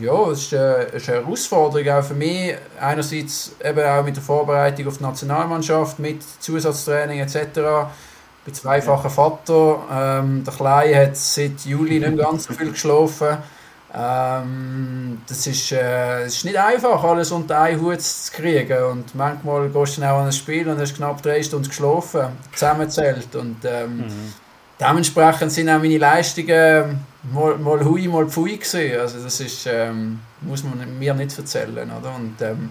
[0.00, 4.22] ja, es ist eine, ist eine Herausforderung, auch für mich, einerseits eben auch mit der
[4.22, 7.60] Vorbereitung auf die Nationalmannschaft, mit Zusatztraining etc.,
[8.44, 9.80] bin zweifacher Vater.
[9.92, 13.38] Ähm, der Kleine hat seit Juli nicht ganz so viel geschlafen.
[13.92, 18.82] Ähm, das ist, äh, ist nicht einfach, alles unter einen Hut zu kriegen.
[18.84, 23.34] Und manchmal gehst du auch an ein Spiel und hast knapp drei Stunden geschlafen, zusammenzählt.
[23.34, 24.32] Und ähm, mhm.
[24.80, 27.00] Dementsprechend sind auch meine Leistungen
[27.32, 29.00] mal, mal hui, mal pfui gewesen.
[29.00, 31.90] Also das ist, ähm, muss man mir nicht erzählen.
[31.90, 32.14] Oder?
[32.14, 32.70] Und ähm,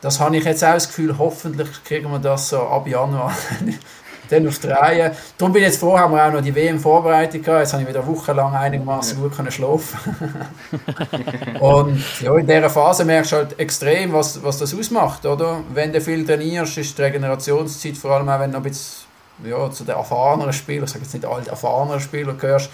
[0.00, 3.32] das habe ich jetzt auch das Gefühl, hoffentlich kriegen wir das so ab Januar
[4.30, 5.14] dann auf die Reihe.
[5.38, 7.60] Darum bin ich jetzt froh, haben wir auch noch die WM-Vorbereitung gehabt.
[7.60, 9.98] Jetzt habe ich wieder wochenlang einigermaßen gut können schlafen
[11.60, 15.60] Und ja, in dieser Phase merkst du halt extrem, was, was das ausmacht, oder?
[15.72, 19.05] Wenn du viel trainierst, ist die Regenerationszeit, vor allem auch wenn du ein bisschen
[19.44, 22.70] ja, zu den erfahreneren Spielern, ich sage jetzt nicht alt erfahrenen Spielern gehörst,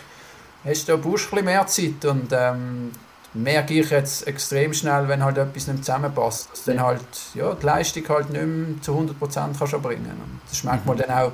[0.65, 2.93] hast du, brauchst ein bisschen mehr Zeit und ähm,
[3.35, 7.01] merke ich jetzt extrem schnell, wenn halt etwas nicht zusammenpasst, dass dann halt,
[7.35, 10.11] ja, die Leistung halt nicht mehr zu 100% kannst erbringen.
[10.11, 11.33] Und das ist manchmal dann auch,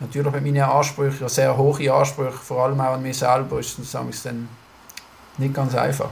[0.00, 3.78] natürlich mit meinen Ansprüchen, ja, sehr hohe Ansprüche, vor allem auch an mich selber, ist
[3.78, 4.48] das dann
[5.38, 6.10] nicht ganz einfach.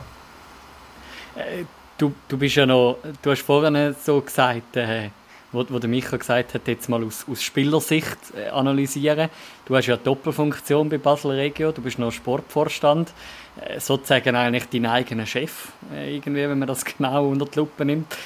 [1.36, 1.64] Äh,
[1.96, 5.10] du, du bist ja noch, du hast vorhin so gesagt, äh,
[5.52, 9.28] wo, wo der Micha gesagt hat, jetzt mal aus, aus Spielersicht äh, analysieren.
[9.66, 13.12] Du hast ja eine Doppelfunktion bei Basel Regio, du bist noch Sportvorstand,
[13.60, 17.84] äh, sozusagen eigentlich dein eigener Chef, äh, irgendwie, wenn man das genau unter die Lupe
[17.84, 18.16] nimmt.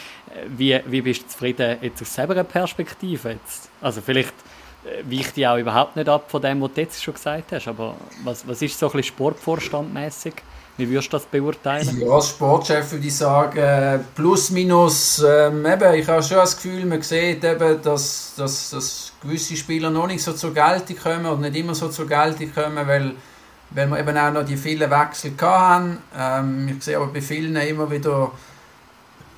[0.49, 3.71] Wie, wie bist du zufrieden jetzt aus selber Perspektive jetzt?
[3.81, 4.35] Also vielleicht
[5.09, 7.97] weicht die auch überhaupt nicht ab von dem, was du jetzt schon gesagt hast, aber
[8.23, 10.35] was, was ist so ein bisschen sportvorstandmäßig?
[10.79, 12.01] Wie würdest du das beurteilen?
[12.01, 16.85] Ja, als Sportchef würde ich sagen, plus minus, ähm, eben, ich habe schon das Gefühl,
[16.85, 21.41] man sieht eben, dass, dass, dass gewisse Spieler noch nicht so zur Geltung kommen oder
[21.41, 23.15] nicht immer so zur Geltung kommen, weil,
[23.71, 25.99] weil wir eben auch noch die vielen Wechsel hatten.
[26.17, 28.33] Ähm, ich sehe aber bei vielen immer wieder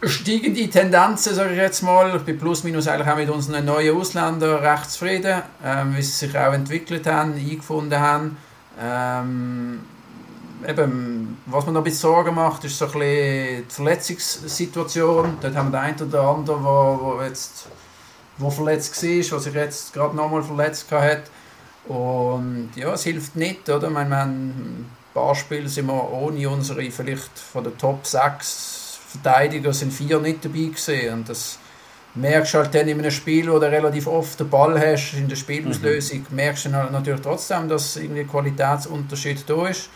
[0.02, 2.16] steigende Tendenzen, sage ich jetzt mal.
[2.16, 6.26] Ich bin plus minus eigentlich auch mit unseren neuen Ausländern recht zufrieden, ähm, wie sie
[6.26, 8.36] sich auch entwickelt haben, eingefunden haben.
[8.80, 9.80] Ähm,
[10.66, 15.38] eben, was mir noch ein bisschen Sorgen macht, ist so ein bisschen die Verletzungssituation.
[15.40, 17.68] Dort haben wir den einen oder anderen, wo, wo jetzt
[18.38, 21.24] wo verletzt war, was sich jetzt gerade nochmal verletzt hat.
[21.86, 23.88] Und ja, es hilft nicht, oder?
[23.88, 28.06] Ich meine, wir haben ein paar Spiele sind wir ohne unsere, vielleicht von den Top
[28.06, 31.12] 6 Verteidiger sind vier nicht dabei gewesen.
[31.12, 31.58] Und das
[32.14, 35.28] merkst du halt dann in einem Spiel, wo du relativ oft den Ball hast, in
[35.28, 36.36] der Spielauslösung, mhm.
[36.36, 39.88] merkst du natürlich trotzdem, dass irgendwie Qualitätsunterschied da ist.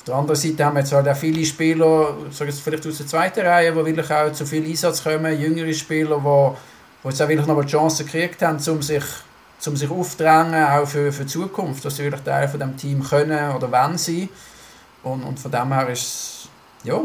[0.00, 2.96] Auf der anderen Seite haben wir jetzt halt auch viele Spieler, sag jetzt vielleicht aus
[2.96, 6.56] der zweiten Reihe, die wirklich auch zu viel Einsatz kommen, jüngere Spieler, die,
[7.04, 9.04] die jetzt auch wirklich noch mal die Chance gekriegt haben, um sich,
[9.66, 13.02] um sich aufzudrängen, auch für, für die Zukunft, dass sie wirklich Teil von dem Team
[13.02, 14.30] können oder wollen sein.
[15.02, 16.48] Und, und von dem her ist
[16.82, 16.98] ja,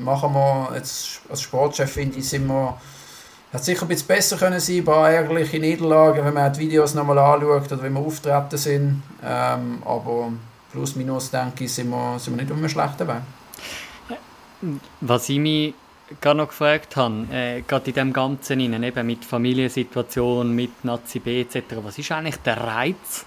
[0.00, 2.80] machen wir jetzt als Sportchef, finde ich, sind wir
[3.52, 6.94] hat sicher ein bisschen besser können sein, ein paar ärgerliche Niederlagen, wenn man die Videos
[6.94, 9.02] nochmal anschaut oder wenn wir auftreten sind.
[9.24, 10.32] Ähm, aber
[10.72, 13.22] plus minus, denke ich, sind wir, sind wir nicht auf einem schlechten Weg.
[15.00, 15.74] Was ich mich
[16.20, 21.18] gerade noch gefragt habe, äh, gerade in dem Ganzen rein, eben mit Familiensituation, mit Nazi
[21.18, 23.26] B etc., was ist eigentlich der Reiz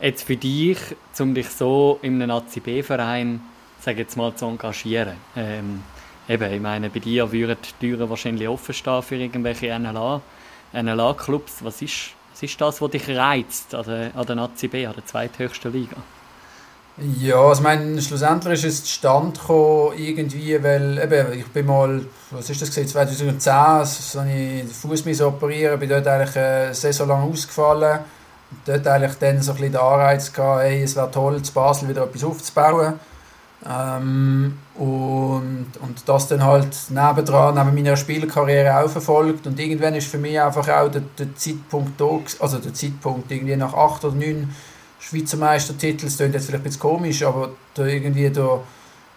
[0.00, 0.78] jetzt für dich,
[1.18, 3.40] um dich so in einem Nazi B-Verein,
[3.80, 5.16] zu engagieren?
[5.36, 5.82] Ähm,
[6.28, 10.22] eben, ich meine, bei dir würden die Türen wahrscheinlich offen stehen für irgendwelche NLA,
[10.72, 11.64] NLA-Clubs.
[11.64, 14.94] Was ist, was ist das, was dich reizt an der, an der Nazi B, an
[14.94, 15.96] der zweithöchsten Liga?
[16.96, 22.48] Ja, also mein, schlussendlich ist es zustande gekommen, irgendwie, weil eben, ich bin mal, was
[22.50, 27.28] ist das gewesen, 2010, als ich den Fuß operieren bin dort eigentlich eine Saison lang
[27.28, 27.98] ausgefallen.
[28.50, 31.52] Und dort eigentlich dann so ein bisschen den Anreiz gehabt, hey, es wäre toll, zu
[31.52, 32.94] Basel wieder etwas aufzubauen.
[33.68, 39.48] Ähm, und, und das dann halt nebendran, neben meiner Spielkarriere auch verfolgt.
[39.48, 43.56] Und irgendwann ist für mich einfach auch der, der Zeitpunkt da, also der Zeitpunkt irgendwie
[43.56, 44.54] nach acht oder neun
[45.08, 48.60] Schweizer Meistertitel, das klingt jetzt vielleicht ein bisschen komisch, aber da irgendwie der,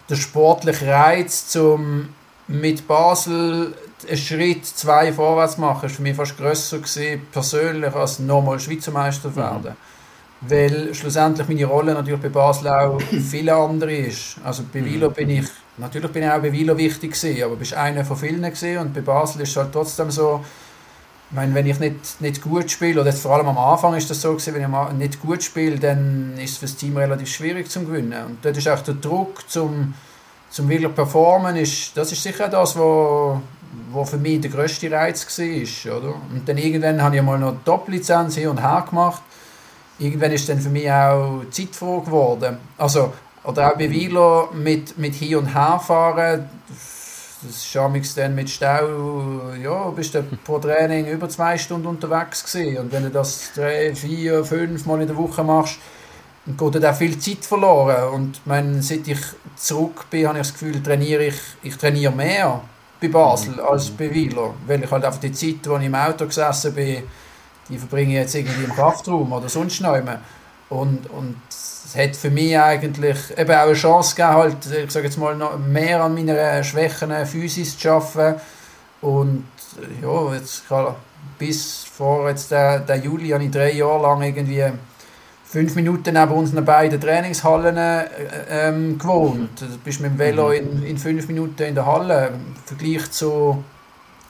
[0.10, 2.10] der sportliche Reiz zum
[2.48, 3.74] mit Basel
[4.08, 8.92] einen Schritt, zwei vorwärts machen, war für mich fast grösser gewesen, persönlich, als nochmal Schweizer
[8.92, 9.76] Meister werden.
[10.42, 10.50] Mhm.
[10.50, 14.38] Weil schlussendlich meine Rolle natürlich bei Basel auch viele andere ist.
[14.44, 17.74] Also bei Vilo bin ich, natürlich bin ich auch bei Vilo wichtig gewesen, aber bist
[17.74, 20.42] einer von vielen gewesen und bei Basel ist es halt trotzdem so,
[21.30, 24.22] ich meine, wenn ich nicht, nicht gut spiele, oder vor allem am Anfang ist das
[24.22, 27.70] so gewesen, wenn ich nicht gut spiele, dann ist es für das Team relativ schwierig
[27.70, 28.26] zu gewinnen.
[28.26, 29.94] Und dort ist auch der Druck zum,
[30.50, 33.42] zum wirklich performen, ist, das ist sicher das, wo,
[33.92, 35.98] wo für mich der grösste Reiz war.
[35.98, 36.14] Oder?
[36.34, 39.22] Und dann irgendwann habe ich mal noch Doppellizenz hier und her gemacht.
[40.00, 42.58] Irgendwann ist dann für mich auch Zeitfrage geworden.
[42.78, 43.12] Also,
[43.44, 46.50] oder auch bei Vilo mit, mit Hin- und Herfahren
[47.48, 52.78] das ist dann mit Stau, ja, bist du pro Training über zwei Stunden unterwegs gewesen.
[52.78, 55.78] Und wenn du das drei, vier, fünf Mal in der Woche machst,
[56.46, 58.14] dann geht da viel Zeit verloren.
[58.14, 59.20] Und mein, seit ich
[59.56, 62.62] zurück bin, habe ich das Gefühl, trainiere ich, ich trainiere mehr
[63.02, 63.60] bei Basel mhm.
[63.60, 64.54] als bei Wieler.
[64.66, 67.04] Weil ich halt einfach die Zeit, wo ich im Auto gesessen bin,
[67.70, 70.20] die verbringe ich jetzt irgendwie im Kraftraum oder sonst noch immer.
[70.70, 75.06] Und, und es hat für mich eigentlich eben auch eine Chance gegeben, halt, ich sage
[75.06, 78.42] jetzt mal, noch mehr an meiner Schwächen Physis zu arbeiten.
[79.02, 79.46] Und
[80.02, 80.64] ja, jetzt
[81.38, 84.66] bis vor jetzt der, der Juli habe ich drei Jahre lang irgendwie
[85.46, 88.06] fünf Minuten neben unseren beiden Trainingshallen äh,
[88.50, 89.62] ähm, gewohnt.
[89.62, 92.28] Du bist mit dem Velo in, in fünf Minuten in der Halle.
[92.28, 93.64] Im Vergleich zu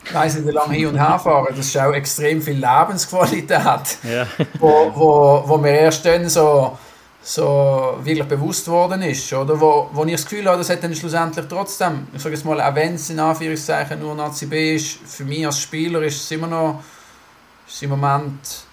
[0.07, 3.97] ich weiß nicht, wie lange hin und her fahren, das ist auch extrem viel Lebensqualität,
[4.03, 4.27] ja.
[4.59, 6.77] wo, wo, wo mir erst dann so
[7.27, 9.33] so wirklich bewusst worden ist.
[9.33, 9.59] Oder?
[9.59, 12.61] Wo, wo ich das Gefühl habe, das hat dann schlussendlich trotzdem, ich sage jetzt mal,
[12.61, 16.31] auch wenn es in Anführungszeichen nur Nazi B ist, für mich als Spieler ist es
[16.31, 16.81] immer noch
[17.67, 18.63] ist im Moment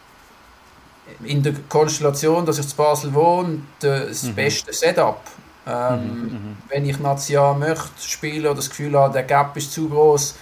[1.24, 4.34] in der Konstellation, dass ich zu Basel wohne, das mhm.
[4.34, 5.20] beste Setup.
[5.66, 6.56] Ähm, mhm, mhm.
[6.68, 10.36] wenn ich Nazi A möchte spielen oder das Gefühl habe, der Gap ist zu groß,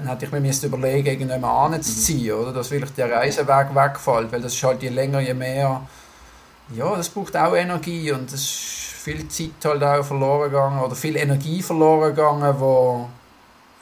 [0.00, 2.42] dann hätte ich mir müssen überlegen, irgendjemand anzuziehen, mhm.
[2.42, 5.82] oder dass wirklich der Reiseweg wegfällt, weil das ist halt je länger, je mehr
[6.76, 8.50] ja, das braucht auch Energie und es ist
[9.02, 13.08] viel Zeit halt auch verloren gegangen oder viel Energie verloren gegangen, wo,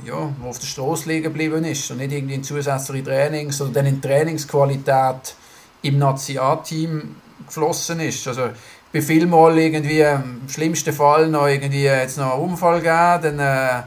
[0.05, 3.73] ja, wo auf der Straße liegen geblieben ist und nicht irgendwie in zusätzliche Trainings oder
[3.73, 5.35] dann in Trainingsqualität
[5.83, 7.17] im Nationalteam
[7.47, 8.27] geflossen ist.
[8.27, 13.37] Also ich bin vielmal irgendwie im schlimmsten Fall noch irgendwie jetzt noch einen Unfall gegeben,
[13.37, 13.83] dann äh,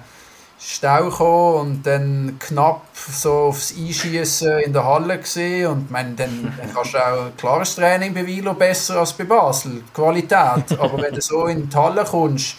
[0.64, 6.54] Stau gekommen und dann knapp so aufs Einschießen in der Halle gesehen und mein, dann,
[6.74, 10.72] kannst du auch klares Training bei Vilo besser als bei Basel, Qualität.
[10.80, 12.58] Aber wenn du so in die Halle kommst,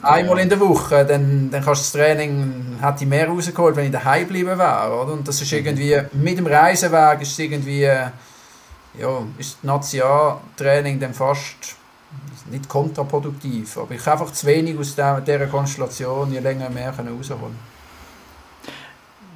[0.00, 3.86] einmal in der Woche, dann, dann kannst du das Training, hätte ich mehr rausgeholt, wenn
[3.86, 5.12] ich daheim geblieben wäre, oder?
[5.14, 8.12] Und das ist irgendwie, mit dem Reiseweg ist irgendwie, ja,
[9.38, 11.76] ist das Nationaltraining dann fast
[12.50, 16.92] nicht kontraproduktiv, aber ich habe einfach zu wenig aus der, dieser Konstellation je länger mehr
[16.92, 17.78] rausholen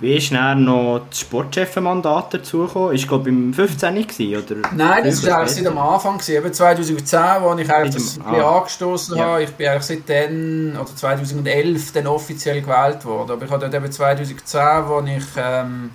[0.03, 2.93] wie ist dann noch das Sportchefmandat dazugekommen?
[2.93, 3.95] Ist glaube im 15.
[3.95, 4.69] Gewesen, oder?
[4.75, 6.21] Nein, das war eigentlich seit am Anfang.
[6.27, 8.59] Eben 2010, als ich eigentlich das ah.
[8.59, 9.25] angestoßen ja.
[9.25, 9.45] habe.
[9.45, 13.31] Ich bin eigentlich seitdem, oder 2011, dann offiziell gewählt worden.
[13.31, 15.91] Aber ich habe dort eben 2010, als ich ähm,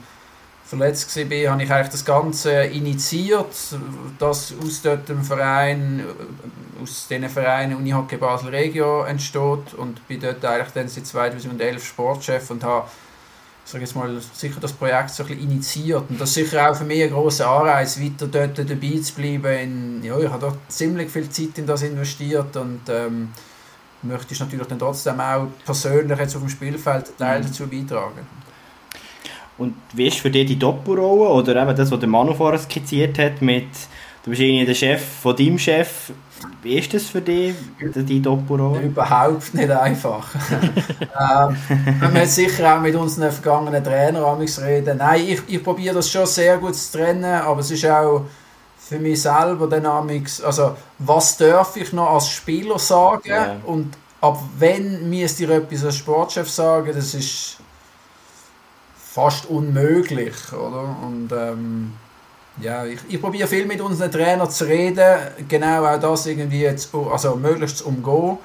[0.64, 3.56] verletzt war, habe ich eigentlich das Ganze initiiert,
[4.20, 6.06] dass aus dem Verein,
[6.82, 12.50] aus diesen Vereinen Unihockey Basel Regio entsteht und bin dort eigentlich dann seit 2011 Sportchef
[12.52, 12.88] und habe
[13.68, 16.10] sage jetzt mal, sicher das Projekt so ein bisschen initiiert.
[16.10, 19.46] Und das ist sicher auch für mich ein grosser Anreiz, weiter dort dabei zu bleiben.
[19.46, 23.30] In, ja, ich habe dort ziemlich viel Zeit in das investiert und ähm,
[24.04, 27.46] möchte natürlich dann trotzdem auch persönlich jetzt auf dem Spielfeld Teil mhm.
[27.46, 28.26] dazu beitragen.
[29.58, 33.18] Und wie ist für dich die Doppelrolle oder eben das, was der Manu vorher skizziert
[33.20, 33.68] hat mit
[34.24, 36.12] du bist irgendwie der Chef von deinem Chef
[36.62, 38.82] wie ist das für dich, die Doppelrolle?
[38.82, 40.30] Überhaupt nicht einfach.
[40.50, 41.58] ähm,
[42.00, 44.98] wir müssen sicher auch mit unseren vergangenen Trainern reden.
[44.98, 48.26] Nein, ich, ich probiere das schon sehr gut zu trennen, aber es ist auch
[48.78, 53.58] für mich selber Dynamics, also was darf ich noch als Spieler sagen yeah.
[53.66, 57.58] und ab wenn müsste ich etwas als Sportchef sagen, das ist
[58.96, 60.96] fast unmöglich, oder?
[61.02, 61.94] Und ähm,
[62.62, 66.94] ja, ich, ich probiere viel mit unseren Trainern zu reden, genau auch das irgendwie, jetzt,
[66.94, 68.38] also möglichst zu umgehen.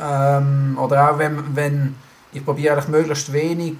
[0.00, 1.94] Ähm, oder auch wenn, wenn
[2.32, 3.76] ich probiere eigentlich möglichst wenig,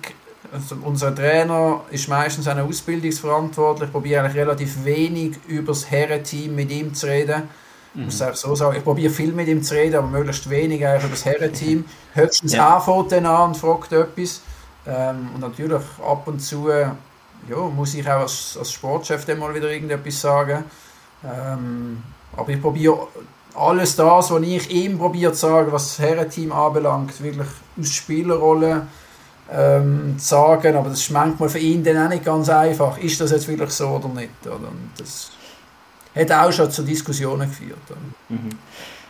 [0.52, 6.54] also unser Trainer ist meistens eine Ausbildungsverantwortlich, ich probiere eigentlich relativ wenig über das Herrenteam
[6.54, 7.42] mit ihm zu reden.
[7.94, 8.00] Mhm.
[8.00, 8.34] Ich muss mhm.
[8.34, 11.24] so sagen, ich probiere viel mit ihm zu reden, aber möglichst wenig eigentlich über das
[11.24, 11.84] Herrenteam.
[12.14, 12.76] Höchstens ja.
[12.76, 14.42] anfängt dann an und fragt etwas.
[14.86, 16.68] Ähm, und natürlich ab und zu
[17.48, 20.64] ja, muss ich auch als, als Sportchef dann mal wieder irgendetwas sagen.
[21.24, 22.02] Ähm,
[22.36, 23.08] aber ich probiere
[23.54, 28.86] alles das, was ich ihm probiere zu sagen, was das Herrenteam anbelangt, wirklich aus Spielerrolle
[29.50, 30.76] ähm, zu sagen.
[30.76, 32.98] Aber das ist manchmal für ihn dann auch nicht ganz einfach.
[32.98, 34.46] Ist das jetzt wirklich so oder nicht?
[34.46, 34.68] Oder?
[34.96, 35.30] Das
[36.14, 37.78] hat auch schon zu Diskussionen geführt.
[38.28, 38.50] Mhm.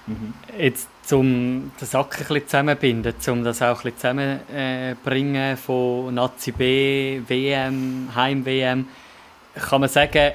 [0.07, 0.35] Mhm.
[0.59, 6.53] Jetzt zum den Sack ein bisschen zusammenbinden, um das auch ein bisschen zusammenbringen von Nazi
[6.53, 8.87] B, WM, Heim-WM,
[9.55, 10.33] kann man sagen,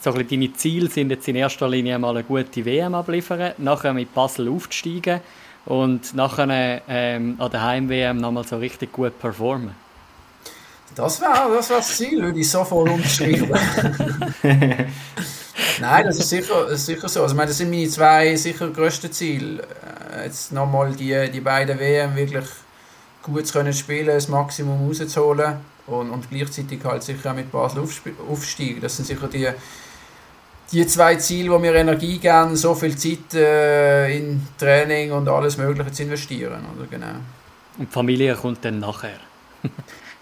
[0.00, 3.92] so ein deine Ziele sind jetzt in erster Linie mal eine gute WM abliefern, nachher
[3.92, 5.20] mit Basel aufzusteigen
[5.64, 9.74] und nachher ähm, an der Heim-WM nochmal so richtig gut performen.
[10.94, 13.50] Das wäre das, wär das Ziel, würde ich sofort unterschreiben.
[15.80, 17.22] Nein, das ist sicher, sicher so.
[17.22, 19.66] Also, ich meine, das sind meine zwei sicher grössten Ziele.
[20.12, 22.46] Äh, jetzt nochmal die, die beiden WM wirklich
[23.22, 25.56] gut zu können spielen, das Maximum rauszuholen
[25.86, 27.84] und, und gleichzeitig halt sicher auch mit Basel
[28.30, 28.80] aufsteigen.
[28.80, 29.48] Das sind sicher die,
[30.72, 35.56] die zwei Ziele, die mir Energie geben, so viel Zeit äh, in Training und alles
[35.56, 36.64] Mögliche zu investieren.
[36.74, 36.86] Oder?
[36.90, 37.14] Genau.
[37.78, 39.20] Und die Familie kommt dann nachher.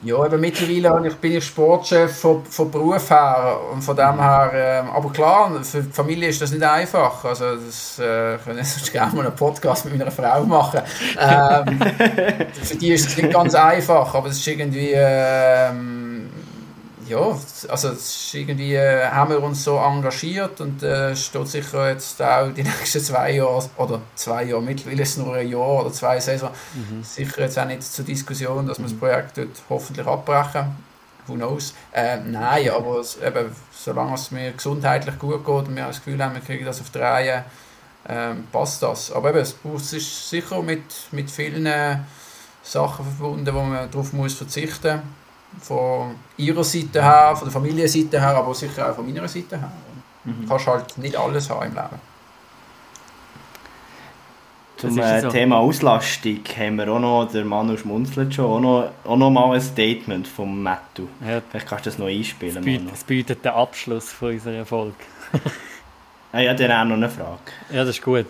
[0.03, 4.51] Ja, eben mittlerweile ich, bin ich Sportchef von, von Beruf her und von dem her,
[4.55, 7.22] äh, aber klar, für die Familie ist das nicht einfach.
[7.22, 10.80] Also das äh, könnte sonst gerne mal einen Podcast mit meiner Frau machen.
[11.18, 11.80] Ähm,
[12.62, 16.09] für die ist es nicht ganz einfach, aber es ist irgendwie ähm,
[17.11, 17.36] ja,
[17.68, 17.90] also
[18.32, 23.00] irgendwie äh, haben wir uns so engagiert und äh, steht sicher jetzt auch die nächsten
[23.00, 27.02] zwei Jahre oder zwei Jahre mittlerweile ist es nur ein Jahr oder zwei Saison mhm.
[27.02, 29.00] sicher jetzt auch nicht zur Diskussion, dass wir das mhm.
[29.00, 30.76] Projekt dort hoffentlich abbrechen.
[31.26, 31.74] Who knows?
[31.92, 36.22] Äh, nein, aber es, eben, solange es mir gesundheitlich gut geht und wir das Gefühl
[36.24, 37.44] haben, wir kriegen das auf die Reihe,
[38.04, 39.12] äh, passt das.
[39.12, 41.98] Aber eben, es ist sicher mit, mit vielen äh,
[42.62, 45.04] Sachen verbunden, wo man darauf muss verzichten muss
[45.61, 49.72] von ihrer Seite her, von der Familienseite her, aber sicher auch von meiner Seite her.
[50.24, 50.42] Mhm.
[50.42, 52.11] Du kannst halt nicht alles haben im Leben.
[54.76, 55.28] Zum äh, so.
[55.28, 59.55] Thema Auslastung haben wir auch noch, der Manu schmunzelt schon, auch noch, auch noch mal
[59.55, 61.07] ein Statement vom Mattu.
[61.20, 61.42] Ja.
[61.51, 62.55] Vielleicht kannst du das noch einspielen.
[62.55, 64.94] Das bietet, das bietet den Abschluss von unserer Folge.
[66.32, 67.40] ah, ja, dann auch noch eine Frage.
[67.70, 68.24] Ja, das ist gut.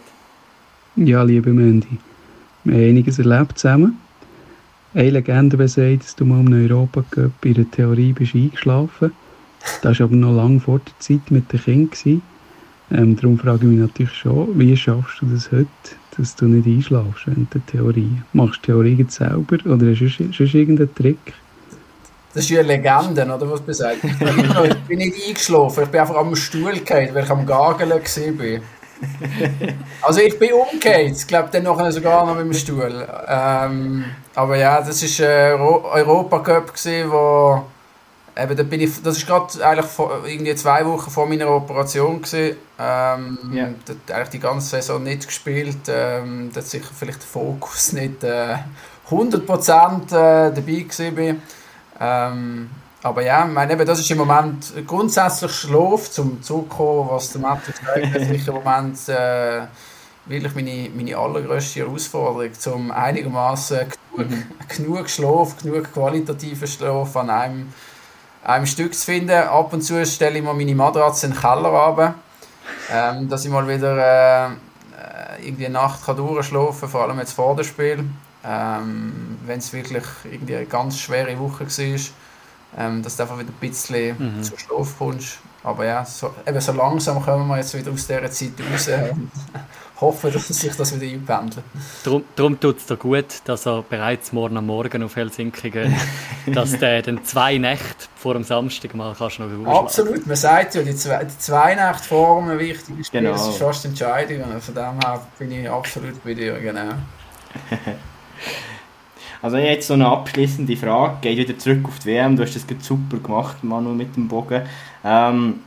[0.96, 1.98] Ja, liebe Mandy,
[2.64, 4.00] wir haben einiges erlebt zusammen.
[4.93, 9.12] Eine Legende besagt, dass du mal im Europacup in der Theorie bist eingeschlafen
[9.82, 12.22] Das war aber noch lange vor der Zeit mit den Kindern.
[12.91, 15.68] Ähm, darum frage ich mich natürlich schon, wie schaffst du das heute,
[16.16, 18.20] dass du nicht einschlafst während der Theorie?
[18.32, 21.34] Machst du Theorie selber oder hast du sonst irgendeinen Trick?
[22.34, 24.03] Das ist ja eine Legende, oder was du sagst.
[24.05, 28.61] Ich bin nicht eingeschlafen, ich bin einfach am Stuhl gefallen, weil ich am Gageln war.
[30.03, 33.07] Also ich bin umgekehrt, ich glaube dann noch sogar noch mit dem Stuhl.
[33.28, 36.72] Ähm, aber ja, das war ein Europacup,
[37.09, 37.64] wo
[38.36, 42.22] eben, da bin ich, das ist gerade eigentlich vor, irgendwie zwei Wochen vor meiner Operation
[42.22, 42.57] gewesen.
[42.78, 43.68] Ähm, yeah.
[44.07, 45.88] da eigentlich die ganze Saison nicht gespielt.
[45.88, 48.57] Ähm, da sicher vielleicht der Fokus nicht äh,
[49.11, 51.16] 100% äh, dabei gewesen
[52.01, 52.70] Ähm,
[53.03, 57.40] aber ja, ich meine, eben, das ist im Moment grundsätzlich Schlaf, zum zurückkommen, was der
[57.40, 59.62] Matt gesagt hat, ist im Moment äh,
[60.26, 63.86] wirklich meine, meine allergrößte Herausforderung, um einigermaßen
[64.16, 64.44] genug, mhm.
[64.68, 67.72] genug Schlaf, genug qualitativen Schlaf an einem,
[68.44, 69.30] einem Stück zu finden.
[69.30, 72.14] Ab und zu stelle ich mal meine Matratze in den Keller runter,
[72.92, 77.18] ähm, dass ich mal wieder äh, äh irgendwie eine Nacht kann durchschlafen kann, vor allem
[77.18, 78.05] jetzt vor dem Spiel.
[78.44, 81.96] Ähm, Wenn es wirklich irgendwie eine ganz schwere Woche war
[82.78, 84.42] ähm, dass du einfach wieder ein bisschen mhm.
[84.42, 85.38] zu Schlaf kommst.
[85.62, 89.30] Aber ja, so, eben so langsam kommen wir jetzt wieder aus dieser Zeit raus und
[90.00, 91.64] hoffe, dass sich das wieder einpendelt.
[92.02, 95.90] Darum, darum tut es dir gut, dass er bereits morgen am Morgen auf Helsinki geht.
[96.46, 99.66] dass du dann zwei Nächte vor dem Samstag mal kannst noch ausschlafen.
[99.66, 103.32] Absolut, man sagt ja, die zwei, die zwei Nächte vor einem wichtigen Spiel, genau.
[103.32, 104.46] das ist fast entscheidend.
[104.46, 106.92] Und von dem her bin ich absolut bei dir, genau.
[109.43, 112.64] Also jetzt so eine abschließende Frage, geht wieder zurück auf die WM, du hast das
[112.86, 114.62] super gemacht, Manu, mit dem Bogen.
[115.03, 115.61] Ähm,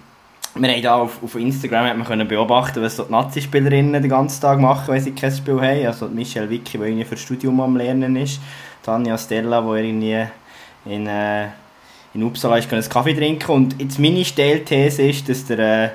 [0.55, 4.09] wir haben da auf, auf Instagram hat man können beobachten, was so die Nazi-Spielerinnen den
[4.09, 5.87] ganzen Tag machen, wenn sie kein Spiel haben.
[5.87, 8.39] Also Michelle Vicky, die irgendwie für Studium am Lernen ist.
[8.83, 10.27] Tanja Stella, die irgendwie
[10.85, 11.45] in, äh,
[12.13, 15.89] in Uppsala ist, einen Kaffee trinken Und jetzt meine Stellthese ist, dass der, äh,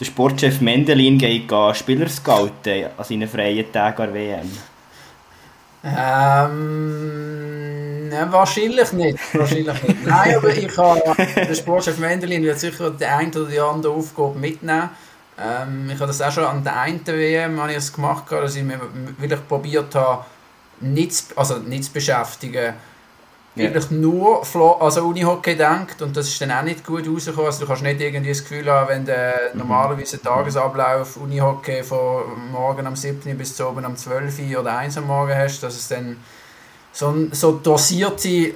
[0.00, 4.50] der Sportchef Mendelin geht, geht Spieler scouten an seinen freien Tagen an WM.
[5.82, 7.28] Ähm,
[8.08, 9.18] ne, wahrscheinlich nicht.
[9.34, 10.06] Wahrscheinlich nicht.
[10.06, 14.38] Nein, aber ich habe, der Sportchef Mendelin wird sicher die eine oder die andere Aufgabe
[14.38, 14.90] mitnehmen.
[15.38, 18.56] Ähm, ich habe das auch schon an der einen WM habe ich das gemacht, dass
[18.56, 18.78] ich mir
[19.18, 20.26] wirklich probiert habe,
[20.80, 22.74] nicht, also nicht zu beschäftigen
[23.60, 24.42] wirklich nur
[24.80, 27.46] also Unihockey denkt und das ist dann auch nicht gut rausgekommen.
[27.46, 29.58] Also du kannst nicht irgendwie das Gefühl haben, wenn du mhm.
[29.58, 33.36] normalerweise einen Tagesablauf Unihockey von morgen am 7.
[33.36, 34.56] bis zu oben am 12.
[34.58, 36.16] oder 1 am Morgen hast, dass es dann
[36.92, 38.54] so, so dosierte,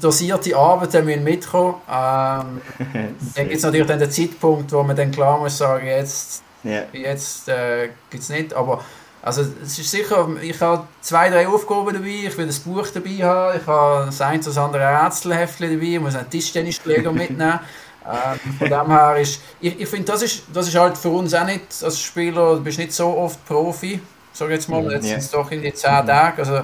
[0.00, 1.74] dosierte Arbeiten müssen mitkommen.
[1.88, 2.60] Ähm,
[3.34, 6.84] dann gibt es natürlich dann den Zeitpunkt, wo man dann klar muss sagen, jetzt, yeah.
[6.92, 8.82] jetzt äh, gibt es nicht, aber
[9.22, 13.18] also es ist sicher, ich habe zwei, drei Aufgaben dabei, ich will das Buch dabei
[13.22, 17.60] haben, ich habe das ein oder andere Rätselheftchen dabei, ich muss einen Tischtennisschläger mitnehmen.
[18.06, 21.34] Ähm, von dem her ist, ich, ich finde, das ist, das ist halt für uns
[21.34, 24.00] auch nicht, als Spieler, du bist nicht so oft Profi,
[24.32, 26.62] sag jetzt mal, jetzt sind es doch in die zehn Tage, also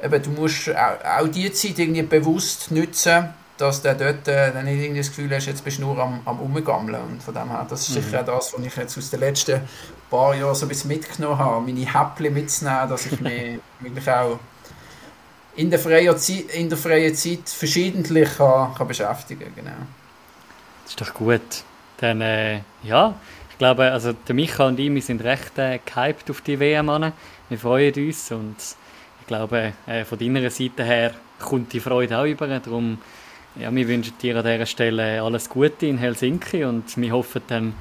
[0.00, 4.64] eben, du musst auch, auch die Zeit irgendwie bewusst nutzen, dass du dort äh, dann
[4.64, 7.02] nicht irgendwie das Gefühl hast, jetzt bist du nur am, am Umgammeln.
[7.02, 8.02] Und von dem her, das ist mhm.
[8.02, 9.60] sicher auch das, was ich jetzt aus den letzten
[10.08, 14.38] paar Jahren so ein bisschen mitgenommen habe, meine Häppchen mitzunehmen, dass ich mich wirklich auch
[15.56, 19.72] in der freien Zeit, in der freien Zeit verschiedentlich kann, kann beschäftigen genau.
[20.84, 21.64] Das ist doch gut.
[21.98, 23.14] Dann, äh, ja,
[23.50, 26.88] ich glaube, also der Micha und ich, wir sind recht äh, gehypt auf die WM
[26.88, 27.12] an.
[27.48, 28.56] Wir freuen uns und
[29.20, 32.46] ich glaube, äh, von deiner Seite her kommt die Freude auch über.
[32.46, 32.98] Darum
[33.60, 37.74] ja, wir wünschen dir an dieser Stelle alles Gute in Helsinki und wir hoffen dann,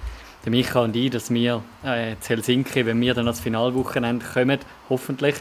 [0.43, 4.59] der Micha und ich, dass wir äh, zu Helsinki, wenn wir dann als Finalwochenende kommen,
[4.89, 5.35] hoffentlich,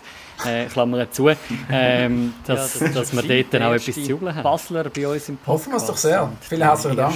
[0.44, 1.30] äh, Klammern zu,
[1.70, 4.42] ähm, dass, ja, das dass wir dort dann auch etwas zu jubeln haben.
[4.42, 5.66] Basler bei uns im Podcast.
[5.66, 6.32] Hoffen wir es doch sehr.
[6.40, 7.14] Vielen herzlichen Dank.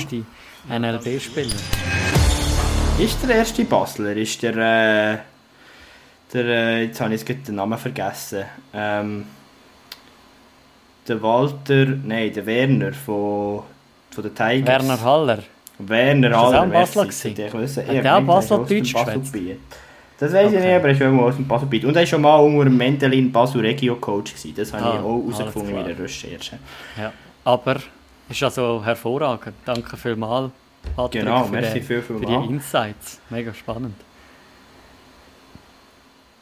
[0.68, 1.56] NLB-Spieler.
[2.98, 5.18] Ist der erste Basler, ist der, äh,
[6.32, 9.24] der äh, jetzt habe ich jetzt den Namen vergessen, ähm,
[11.10, 13.62] der Walter, nein, der Werner von,
[14.10, 14.66] von den Tigers.
[14.66, 15.38] Werner Haller.
[15.78, 16.64] Werner Haller.
[16.82, 17.06] Ist das auch Basler
[17.50, 17.86] gewesen?
[17.86, 19.34] Hat der auch Basel Deutsch geschwätzt?
[20.18, 20.56] Das weiß okay.
[20.56, 21.84] ich nicht, aber er ist schon mal aus dem Baselbiet.
[21.84, 24.34] Und er war schon mal unter dem Mendelin Basel Regio Coach.
[24.34, 24.54] Gewesen.
[24.54, 26.58] Das habe ah, ich auch herausgefunden in der Recherche.
[26.98, 27.12] Ja,
[27.44, 27.76] aber
[28.28, 29.54] ist also hervorragend.
[29.64, 30.50] Danke vielmals.
[30.94, 33.18] Patrick, genau, für merci viel, viel für die Insights.
[33.30, 33.96] Mega spannend.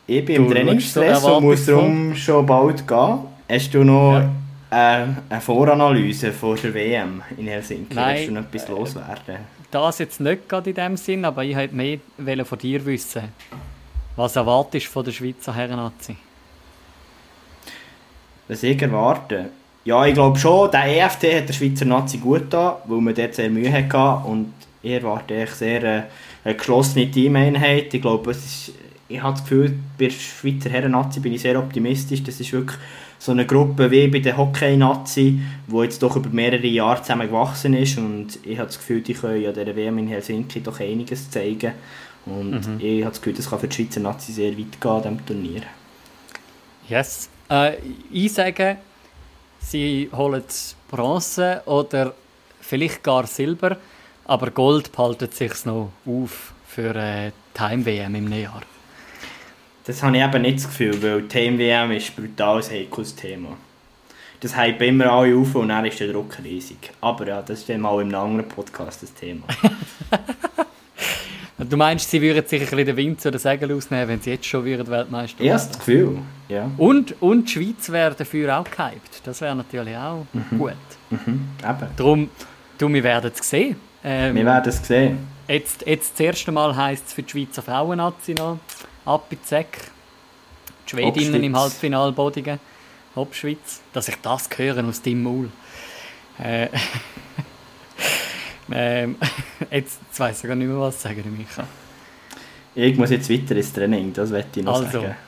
[0.06, 3.18] Ich bin im Trainingsstress und muss darum schon bald gehen.
[3.48, 4.30] Hast du noch ja.
[4.70, 7.94] Äh, eine Voranlyse vor der WM in Helsinki?
[7.94, 9.36] Nein, Willst du noch etwas loswerden?
[9.70, 13.22] Das jetzt nicht gerade in dem Sinn, aber ich wollte mehr von dir wissen.
[14.16, 16.16] Was erwartest du von der Schweizer Herren-Nazi?
[18.48, 19.50] Was ich erwarte?
[19.84, 23.34] Ja, ich glaube schon, der EFT hat der Schweizer Nazi gut da, weil man dort
[23.34, 24.52] sehr Mühe hatte und
[24.82, 26.02] ich erwarte sehr äh,
[26.44, 27.92] eine geschlossene Teameinheit.
[27.92, 28.72] Ich glaube, es ist,
[29.08, 32.22] ich habe das Gefühl, bei der Schweizer Herren-Nazi bin ich sehr optimistisch.
[32.22, 32.78] Das ist wirklich
[33.18, 37.74] so eine Gruppe wie bei der Hockey-Nazi, die jetzt doch über mehrere Jahre zusammen gewachsen
[37.74, 41.30] ist und ich habe das Gefühl, die können ja der WM in Helsinki doch einiges
[41.30, 41.72] zeigen
[42.26, 42.80] und mhm.
[42.80, 45.62] ich habe das Gefühl, das kann für die Schweizer Nazi sehr weit gehen, diesem Turnier.
[46.88, 47.28] Yes.
[47.50, 47.76] Äh,
[48.10, 48.76] ich sage,
[49.60, 50.44] sie holen
[50.90, 52.14] Bronze oder
[52.60, 53.78] vielleicht gar Silber,
[54.26, 58.62] aber Gold behalten sich noch auf für äh, die Heim-WM im Jahr.
[59.88, 63.56] Das habe ich eben nicht das Gefühl, weil Team WM ist ein brutales heikles Thema.
[64.38, 66.90] Das hype immer alle auf und dann ist der Druck riesig.
[67.00, 69.44] Aber ja, das ist mal in einem anderen Podcast das Thema.
[71.58, 74.32] du meinst, sie würden sich ein bisschen den Wind zu den Segeln ausnehmen, wenn sie
[74.32, 75.42] jetzt schon würden Weltmeister?
[75.42, 76.18] Ja, das Gefühl,
[76.50, 76.70] ja.
[76.76, 79.22] Und, und die Schweiz wäre dafür auch gehypt.
[79.24, 80.58] Das wäre natürlich auch mhm.
[80.58, 80.72] gut.
[81.08, 81.88] Mhm, eben.
[81.96, 82.30] Darum,
[82.76, 83.76] du, wir werden es sehen.
[84.04, 85.18] Ähm, wir werden es sehen.
[85.48, 88.58] Jetzt, jetzt das erste Mal heisst es für die Schweizer Frauen-Nazi noch
[89.08, 89.90] Appizek,
[90.86, 92.58] die Schwedinnen im Halbfinale Bodigen,
[93.16, 95.48] Hauptschweiz, dass ich das höre aus deinem Maul.
[96.42, 96.68] Äh,
[98.72, 99.16] ähm,
[99.70, 101.64] jetzt, jetzt weiss ich gar nicht mehr, was sagen, Micha.
[102.74, 105.14] Ich muss jetzt weiter ins Training, das werde ich noch Also, sagen.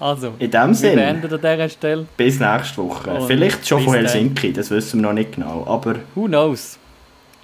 [0.00, 2.06] Also, In dem wir Sinne, beenden an dieser Stelle.
[2.16, 3.10] bis nächste Woche.
[3.12, 4.06] Und Vielleicht schon von dann.
[4.06, 5.64] Helsinki, das wissen wir noch nicht genau.
[5.66, 6.78] Aber Who knows?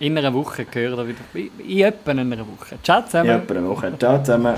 [0.01, 1.20] In einer Woche gehört er wieder.
[1.35, 2.76] In etwa einer Woche.
[2.83, 3.29] Ciao zusammen.
[3.31, 3.93] ja, eine Woche.
[3.99, 4.57] Ciao zusammen.